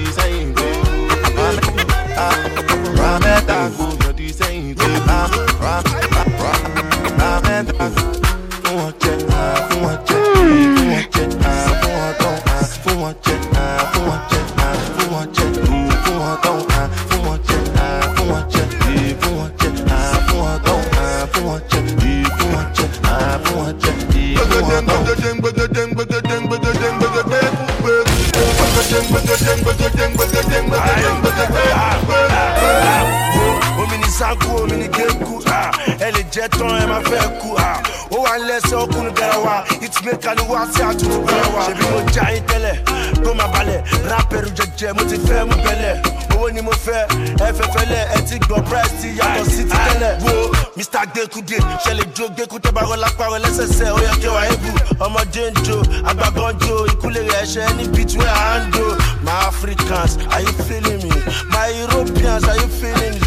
jẹ́ 36.33 36.49
tán 36.59 36.71
ẹ 36.83 36.87
máa 36.87 37.01
fẹ́ 37.11 37.41
kú 37.41 37.49
ah. 37.59 37.79
ó 38.11 38.17
wà 38.25 38.33
lẹ́sẹ̀ 38.49 38.77
ọkùnrin 38.85 39.15
bẹ̀rẹ̀ 39.19 39.41
wa 39.47 39.57
ìtìmẹ́ka 39.87 40.31
ni 40.37 40.43
wá 40.53 40.61
sí 40.75 40.81
àtúntò 40.89 41.19
bẹ̀rẹ̀ 41.27 41.49
wa 41.55 41.61
ṣèbí 41.67 41.85
mo 41.93 41.99
já 42.15 42.25
yín 42.35 42.45
tẹ́lẹ̀ 42.51 42.77
tó 43.25 43.31
máa 43.39 43.49
balẹ̀ 43.55 43.81
rápẹ̀rù 44.11 44.51
jẹjẹ 44.59 44.89
mo 44.97 45.03
ti 45.11 45.17
fẹ́ 45.27 45.45
mú 45.49 45.57
bẹ́lẹ̀ 45.65 45.95
owó 46.35 46.47
ni 46.55 46.61
mo 46.61 46.73
fẹ́ 46.87 47.03
ẹ 47.47 47.49
fẹ́ 47.59 47.67
fẹ́lẹ̀ 47.75 48.03
ẹ 48.17 48.19
ti 48.29 48.37
gbọ́ 48.47 48.59
price 48.69 48.93
ti 49.01 49.09
yàtọ̀ 49.19 49.45
sí 49.55 49.63
ti 49.71 49.77
tẹ́lẹ̀ 49.87 50.13
wo 50.25 50.33
mr 50.79 51.05
gbẹkude 51.13 51.57
ṣẹlẹ̀ 51.85 52.07
jó 52.17 52.25
gbẹkutẹ 52.37 52.71
bá 52.77 52.83
rọlá 52.89 53.09
parọ 53.19 53.39
lẹ́sẹsẹ 53.45 53.87
ó 53.97 53.99
yẹ 54.07 54.13
kí 54.23 54.29
wàá 54.35 54.45
ebu. 54.53 54.71
Ọmọdé 55.05 55.45
ń 55.51 55.55
jo 55.67 55.77
àgbàgbọ́n 56.11 56.55
jo 56.67 56.75
ìkúlẹ̀ 56.93 57.25
rẹ̀ 57.33 57.45
ṣẹ́ 57.53 57.75
ní 57.79 57.85
between 57.95 58.27
hand 58.39 58.75
o 58.77 58.87
my 59.25 59.33
africans 59.51 60.13
are 60.33 60.43
you 60.43 60.53
feeling 60.67 61.01
me? 61.05 61.11
My 61.55 61.67
europeans 61.83 62.45
are 62.51 62.57
you 62.63 62.69
feeling 62.81 63.15
me? 63.21 63.27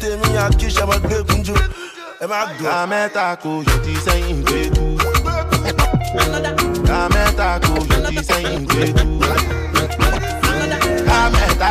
Tèmi 0.00 0.28
yàn 0.36 0.52
kí 0.58 0.66
ṣe 0.74 0.82
ọmọ 0.84 0.96
gbẹkunjo 1.04 1.56
má 2.28 2.40
gbọ́. 2.46 2.70
ká 2.70 2.86
mẹ́ta 11.32 11.70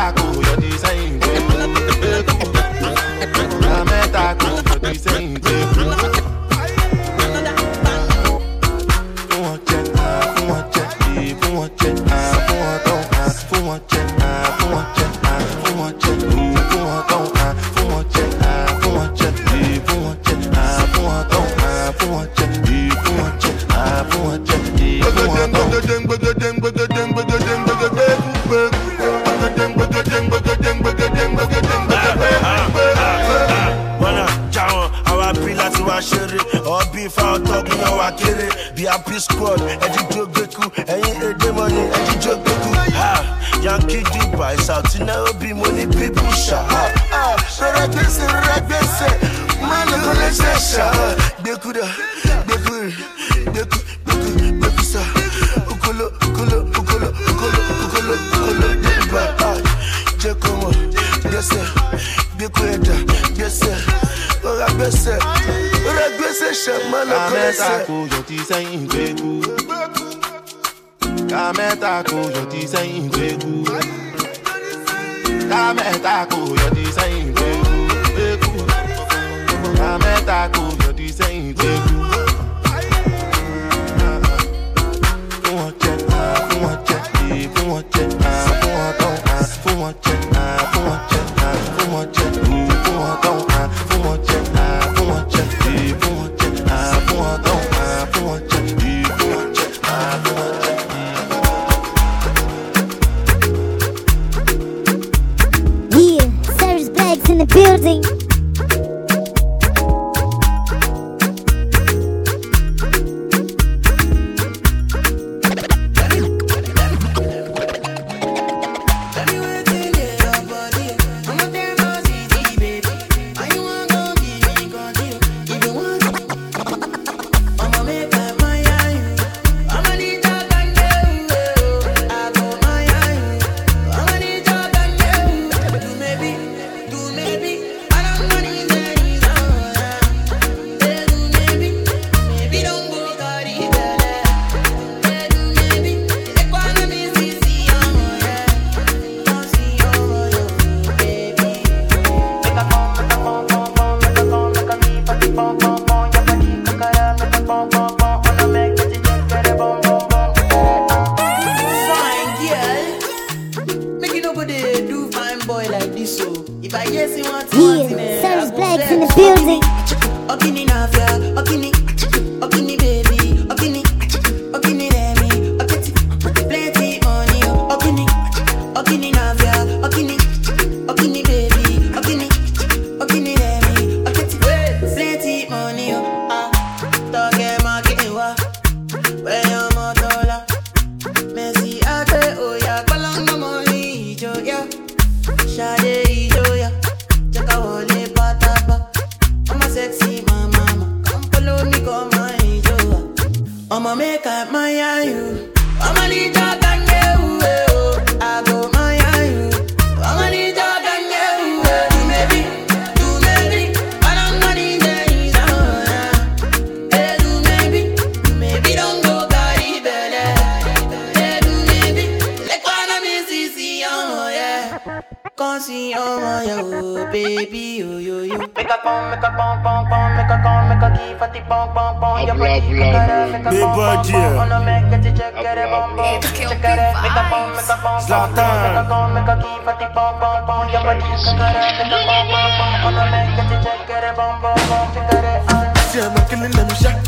See, 225.80 225.94
oh 225.96 226.20
oh 226.60 227.08
baby, 227.08 227.80
oh 227.80 227.96
yo 227.96 228.20
yo. 228.28 228.36
Make 228.36 228.68
a 228.68 228.76
come, 228.84 229.08
make 229.08 229.24
a 229.24 229.32
pom 229.32 229.64
pom 229.64 229.88
pom, 229.88 230.12
make 230.12 230.28
a 230.28 230.36
come, 230.44 230.68
make 230.68 230.84
a 230.84 230.88
a 231.24 231.26
tip 231.32 231.48
pom 231.48 231.72
pom 231.72 231.96
pom. 231.96 232.20
Your 232.28 232.36
body, 232.36 232.60
make 232.68 232.92
a 232.92 233.32
make 233.32 233.48
a 233.48 233.52
pom 233.64 233.76
body, 233.80 234.12
pom. 234.12 234.20
yeah. 234.20 234.60
Make 234.60 235.06
it 235.08 235.16
check 235.16 235.40
it 235.40 235.70
bom 235.72 235.96
bom, 235.96 236.20
check 236.20 236.36
it. 236.36 236.84
Make 237.00 237.16
a 237.16 237.24
pom, 237.32 237.56
make 237.56 237.64
a 237.64 237.76
pom, 237.80 237.96
make 237.96 238.76
a 238.76 238.84
come, 238.92 239.14
make 239.16 239.24
a 239.24 239.34
a 239.40 239.72
tip 239.80 239.92
pom 239.96 240.20
pom 240.20 240.44
pom. 240.44 240.68
Your 240.68 240.84
body, 240.84 241.00
make 241.00 241.32
a 241.32 241.48
make 241.48 241.96
a 241.96 241.98
pom 242.04 242.24
pom 242.28 242.50
pom. 242.60 242.72
Wanna 242.84 243.04
make 243.08 243.40
it 243.40 243.64
check 243.64 243.88
it 243.88 244.16
bom 244.20 244.36
bom 244.44 244.60
bom, 244.68 244.84
check 244.92 245.08
it. 245.16 245.80
See, 245.88 246.04
I'm 246.04 246.12
killing 246.28 246.52
them 246.52 246.68
shot. 246.76 247.00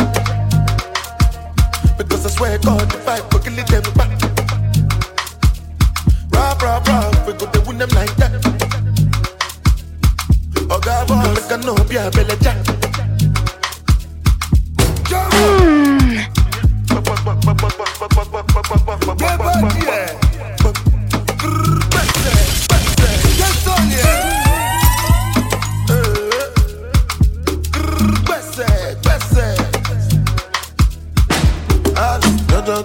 Because 2.01 2.25
I 2.25 2.31
swear 2.33 2.57
God, 2.57 2.89
if 2.89 3.05
I 3.07 3.21
go 3.29 3.37
killing 3.37 3.69
them 3.69 3.85
back. 3.93 4.32
We 6.63 6.69
go 7.33 7.47
to 7.51 7.61
win 7.67 7.79
them 7.79 7.89
like 7.89 8.15
that. 8.19 8.31
Oh 10.71 10.79
God, 10.79 11.09
boy, 11.09 11.17
make 11.35 11.67
know 11.67 11.75
be 11.89 11.97
a 11.97 12.09
belly 12.13 12.37
jack. 12.41 12.83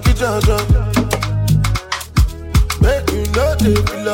Ki 0.04 0.14
dandan 0.14 0.62
Make 0.70 0.77
know 3.68 3.74
dey 3.74 3.82
feel 3.84 4.08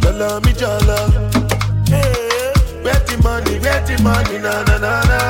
Jala 0.00 0.40
mi 0.40 0.52
jala. 0.52 0.96
Hey, 1.88 2.52
Where 2.82 3.00
the 3.06 3.16
money, 3.22 3.58
where 3.58 3.80
the 3.86 3.96
money, 4.02 4.38
na 4.38 4.62
na 4.64 4.78
na 4.78 5.02
na. 5.10 5.20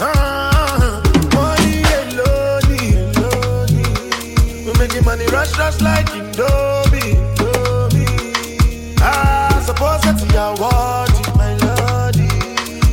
Ah, 0.00 1.02
Money 1.34 1.82
alone, 1.96 2.72
alone 3.16 4.66
We 4.66 4.72
making 4.78 5.04
money 5.04 5.26
rush, 5.26 5.56
rush 5.58 5.80
like 5.80 6.06
Indomie 6.06 7.16
Indomie. 7.16 8.96
Ah, 9.00 9.62
suppose 9.64 10.00
that 10.02 10.20
you 10.20 10.38
are 10.38 10.54
worthy, 10.60 11.22
my 11.36 11.52
lordy. 11.64 12.28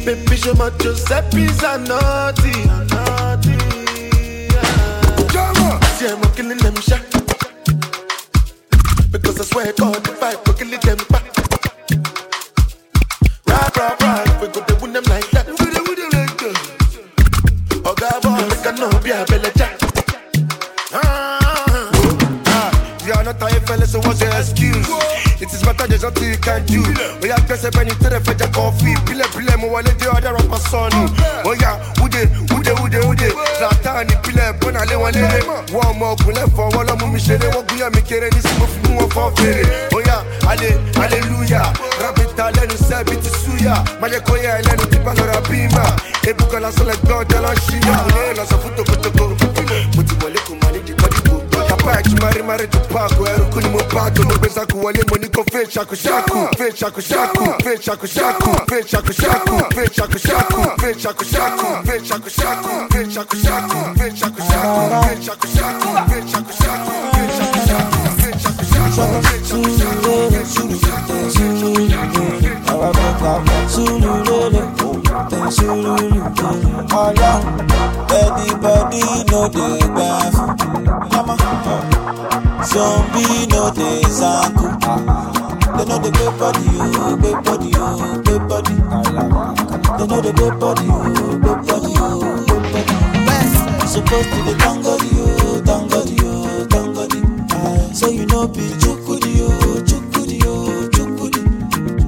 Baby, 0.06 0.36
show 0.38 0.54
my 0.56 0.70
Giuseppe's 0.72 1.64
a 1.64 1.78
naughty 1.80 2.54
See 6.04 6.10
I'm 6.10 6.22
killing 6.36 6.58
them 6.58 6.76
shot 6.82 7.02
Because 9.10 9.40
I 9.40 9.44
swear 9.46 9.72
God, 9.72 10.06
if 10.06 10.22
I 10.22 10.34
go 10.44 10.52
killing 10.52 10.80
them 10.82 10.98
back 11.08 11.24
Rap, 13.48 13.78
rap, 13.78 14.02
rap, 14.02 14.42
we 14.42 14.48
go 14.50 14.62
to 14.66 14.76
win 14.82 14.92
them 14.92 15.06
like 15.06 15.30
that 15.32 15.48
We 15.48 15.54
win 15.64 15.96
them 15.96 16.12
like 16.12 16.38
that 16.44 16.58
Oh 17.86 17.96
God, 17.96 18.22
boy, 18.22 18.36
make 18.50 18.68
I 18.68 18.72
know 18.76 19.00
be 19.00 19.12
a 19.12 19.26
belly 19.26 19.52
jack 19.56 19.80
you 23.04 23.12
are 23.12 23.22
not 23.22 23.42
a 23.42 23.60
fella, 23.68 23.86
so 23.86 24.00
what's 24.00 24.22
your 24.22 24.32
excuse? 24.32 24.88
It 25.42 25.52
is 25.52 25.62
better 25.62 25.88
there's 25.88 26.04
nothing 26.04 26.30
you 26.30 26.38
can 26.38 26.66
do. 26.66 26.80
Oh 26.88 27.20
yeah, 27.22 27.36
guess 27.48 27.66
I've 27.66 27.74
been 27.74 27.90
to 27.90 27.96
the 27.96 28.22
fetch 28.24 28.40
a 28.40 28.48
coffee. 28.48 28.96
Pile 29.04 29.28
pile 29.28 29.58
mo 29.60 29.68
wale 29.68 29.92
de 29.92 30.08
other 30.10 30.32
rapper 30.32 30.56
son. 30.72 30.92
Oh 31.44 31.52
yeah, 31.60 31.84
ude 32.00 32.32
ude 32.56 32.72
ude 32.80 33.04
wà 34.04 34.10
nípínlẹ̀ 34.10 34.54
bọ́nà 34.60 34.82
lé 34.90 34.96
wọn 35.02 35.12
léré 35.16 35.40
wọ́n 35.74 35.88
ọmọ 35.92 36.06
ogun 36.14 36.34
lẹ́fọ̀ọ́ 36.38 36.84
lọ́mú 36.88 37.06
mi 37.14 37.20
ṣeré 37.26 37.48
wọ́n 37.56 37.64
gbúyàn 37.68 37.92
mi 37.96 38.02
kéré 38.08 38.28
ní 38.36 38.40
sí 38.46 38.54
mo 38.60 38.66
fi 38.72 38.78
mú 38.84 38.92
wọn 39.00 39.10
fọ́ 39.16 39.26
fèrè 39.38 39.64
oya 39.98 40.18
ale 40.52 40.70
aleluya 41.04 41.62
rabita 42.02 42.46
lẹ́nu 42.56 42.76
sẹ́bi 42.88 43.16
ti 43.24 43.30
súyà 43.42 43.76
májẹ́ 44.02 44.22
kó 44.28 44.34
yẹ 44.44 44.52
lọ́ra 45.20 45.38
bímà 45.50 45.84
ebúkọ 46.30 46.58
lásán 46.64 46.86
lẹ́gbẹ́ 46.90 47.16
ọ̀dẹ́ 47.22 47.40
lọ́ṣíyà 47.46 47.96
òun 48.04 48.36
lè 48.38 48.44
fún 48.62 48.72
tòkótòkó 48.78 49.63
ẹ̀jú 51.92 52.16
mari 52.22 52.42
mari 52.44 52.68
tó 52.68 52.80
paako 52.94 53.24
ẹrùkú 53.34 53.60
ni 53.64 53.70
mo 53.70 53.80
paako 53.94 54.22
ló 54.30 54.36
gbé 54.40 54.50
sako 54.56 54.78
wọlé 54.84 55.02
mo 55.10 55.16
ní 55.22 55.28
kó 55.36 55.42
fẹ́ 55.54 55.66
ṣakuṣaku 55.74 56.38
fẹ́ 56.60 56.72
ṣakuṣaku 56.80 57.44
fẹ́ 57.64 57.78
ṣakuṣaku 57.86 58.52
fẹ́ 58.70 58.82
ṣakuṣaku 58.92 59.56
fẹ́ 59.76 59.88
ṣakuṣaku 59.94 60.62
fẹ́ 60.82 60.94
ṣakuṣaku 61.04 61.70
fẹ́ 61.88 62.04
ṣakuṣaku 62.10 62.62
fẹ́ 62.88 63.04
ṣakuṣaku 63.14 63.70
fẹ́ 63.98 64.14
ṣakuṣaku 64.16 64.80
fẹ́ 64.94 65.12
ṣakuṣaku 65.26 65.90
fẹ́ 66.10 66.22
ṣakuṣaku 66.24 66.80
fẹ́ 67.12 67.32
ṣakuṣaku 67.34 68.04
fẹ́ 69.24 69.44
know 79.32 79.48
the 79.50 79.80
bath. 79.96 80.36
Yama. 81.14 81.36
Zombie 82.66 83.48
know. 83.48 83.72
They 85.76 85.86
know 85.86 85.98
the 86.00 86.12
good 86.12 86.34
body, 86.40 86.66
oh, 86.76 87.18
body, 87.44 87.72
oh, 87.76 88.24
body. 88.48 88.76
They 89.98 90.06
know 90.08 90.22
the 90.22 90.32
good 90.34 90.60
body, 90.60 90.88
oh, 90.90 91.40
good 91.40 91.60
body, 91.66 91.94
oh, 91.98 92.46
good 92.48 92.64
body. 92.72 93.88
Supposed 93.88 94.30
to 94.30 94.38
be 94.46 94.54
tangody, 94.62 95.10
oh, 95.18 95.62
tangody, 95.66 96.18
oh, 96.22 96.68
tangody. 96.70 97.22
So 97.96 98.10
you 98.10 98.26
know 98.28 98.48
be 98.48 98.62
chukudi, 98.62 99.03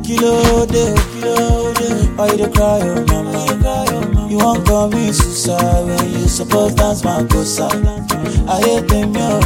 kí 0.06 0.18
ló 0.22 0.66
dé 0.70 0.86
why 2.18 2.28
you 2.30 2.38
dey 2.38 2.50
cry 2.54 2.80
o 2.86 2.94
oh 2.94 3.06
mama? 3.10 4.30
You 4.30 4.38
wan 4.38 4.64
commit 4.66 5.16
suicide 5.16 5.86
when 5.88 6.12
you 6.14 6.28
suppose 6.28 6.74
dance 6.76 7.02
makosa 7.04 7.68
ayé 8.54 8.82
tèmi 8.90 9.18
o 9.18 9.40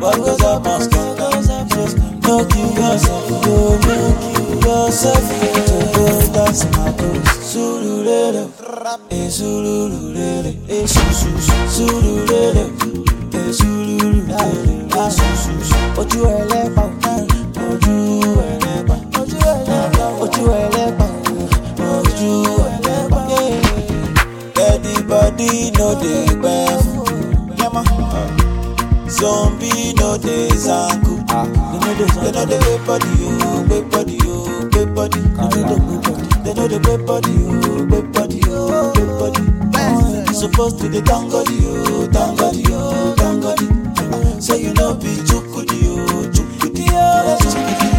what 0.00 0.16
goes 0.16 0.40
up 0.42 0.64
must 0.64 0.90
come 0.92 1.16
down, 1.16 1.42
just 1.68 1.96
don't 2.20 2.48
kill 2.50 2.72
yourself. 2.72 3.28
Yo 3.44 3.56
no 3.84 3.98
kill 4.32 4.60
yourself. 4.64 5.24
To 5.68 5.76
go 5.94 6.06
dance 6.32 6.64
makosa 6.76 7.34
surulere 7.50 8.48
e 9.10 9.26
eh, 9.26 9.30
surulere 9.30 10.52
e 10.68 10.80
eh, 10.80 10.86
susu 10.86 11.28
surulere 11.76 12.64
e 13.32 13.36
eh, 13.36 13.52
surulere 13.52 14.72
e 14.88 14.98
ah, 14.98 15.10
susu 15.10 15.52
ojú 16.00 16.20
ẹlẹ́pàá 16.38 17.14
ojú. 17.70 18.03
They 32.04 32.30
know 32.32 32.44
they 32.46 32.58
play 32.58 32.78
body, 32.86 33.06
oh, 33.20 33.64
play 33.68 33.82
body, 33.82 34.18
oh, 34.22 34.68
play 34.70 34.84
body. 34.86 35.20
No, 35.20 35.48
they 35.48 35.62
don't 35.62 35.82
move 35.84 36.02
body. 36.02 36.26
They 36.44 36.54
know 36.54 36.68
they 36.68 36.78
play 36.78 36.96
body, 36.98 37.32
oh, 37.40 37.86
play 37.88 38.02
body, 38.02 38.40
oh, 38.46 38.92
play 38.94 39.06
body. 39.18 39.42
Oh, 39.76 40.24
supposed 40.32 40.78
to 40.80 40.88
the 40.88 41.00
tangody, 41.00 41.58
oh, 41.64 42.06
tangody, 42.12 42.64
oh, 42.70 43.14
tangody. 43.16 44.42
Say 44.42 44.60
you 44.62 44.74
know 44.74 44.94
be 44.94 45.16
chukudi, 45.24 45.80
oh, 45.86 46.30
chukudi, 46.30 46.86
oh, 46.92 47.38
chukudi. 47.40 47.90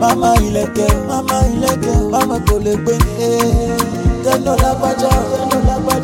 Mama 0.00 0.34
ileke, 0.40 0.86
mama 1.06 1.42
ileke, 1.52 2.10
mama 2.10 2.40
kole 2.40 2.76
gbende. 2.76 3.99
Then 4.22 4.44
no 4.44 4.54
lapaja, 4.56 5.10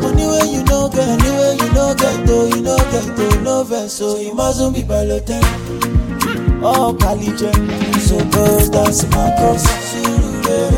money 0.01 0.25
where 0.25 0.45
you 0.45 0.63
know 0.63 0.89
get, 0.89 1.07
Anyway 1.07 1.57
you 1.61 1.71
know 1.73 1.93
get, 1.95 2.25
though 2.25 2.45
you 2.47 2.61
know 2.61 2.77
get, 2.91 3.15
though 3.15 3.41
no 3.41 3.63
verse, 3.63 3.93
so 3.93 4.17
you 4.19 4.33
mustn't 4.33 4.75
be 4.75 4.81
balotel. 4.83 5.43
Oh, 6.63 6.95
Kalije, 6.99 7.51
so 8.01 8.17
go 8.31 8.43
dance 8.71 9.03
my 9.11 9.29
cross, 9.37 9.65
surulere, 9.89 10.69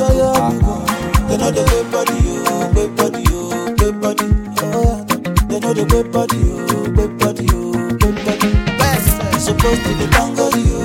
They 1.28 1.36
know 1.36 1.50
the 1.50 1.62
way, 1.70 1.82
body 1.90 2.20
oh, 2.46 2.72
way 2.74 2.88
body 2.96 3.24
oh, 3.30 3.74
way 3.78 3.92
body. 3.92 4.28
Oh. 4.62 5.04
They 5.48 5.58
know 5.60 5.72
the 5.74 5.84
way, 5.92 6.02
body 6.08 6.40
oh, 6.44 6.90
way 6.96 7.08
body 7.18 7.46
oh, 7.52 7.72
way 8.00 8.12
body. 8.24 8.48
West 8.78 9.44
supposed 9.44 9.82
to 9.84 9.90
be 9.98 10.06
bongo 10.16 10.46
you. 10.56 10.78
Oh. 10.78 10.83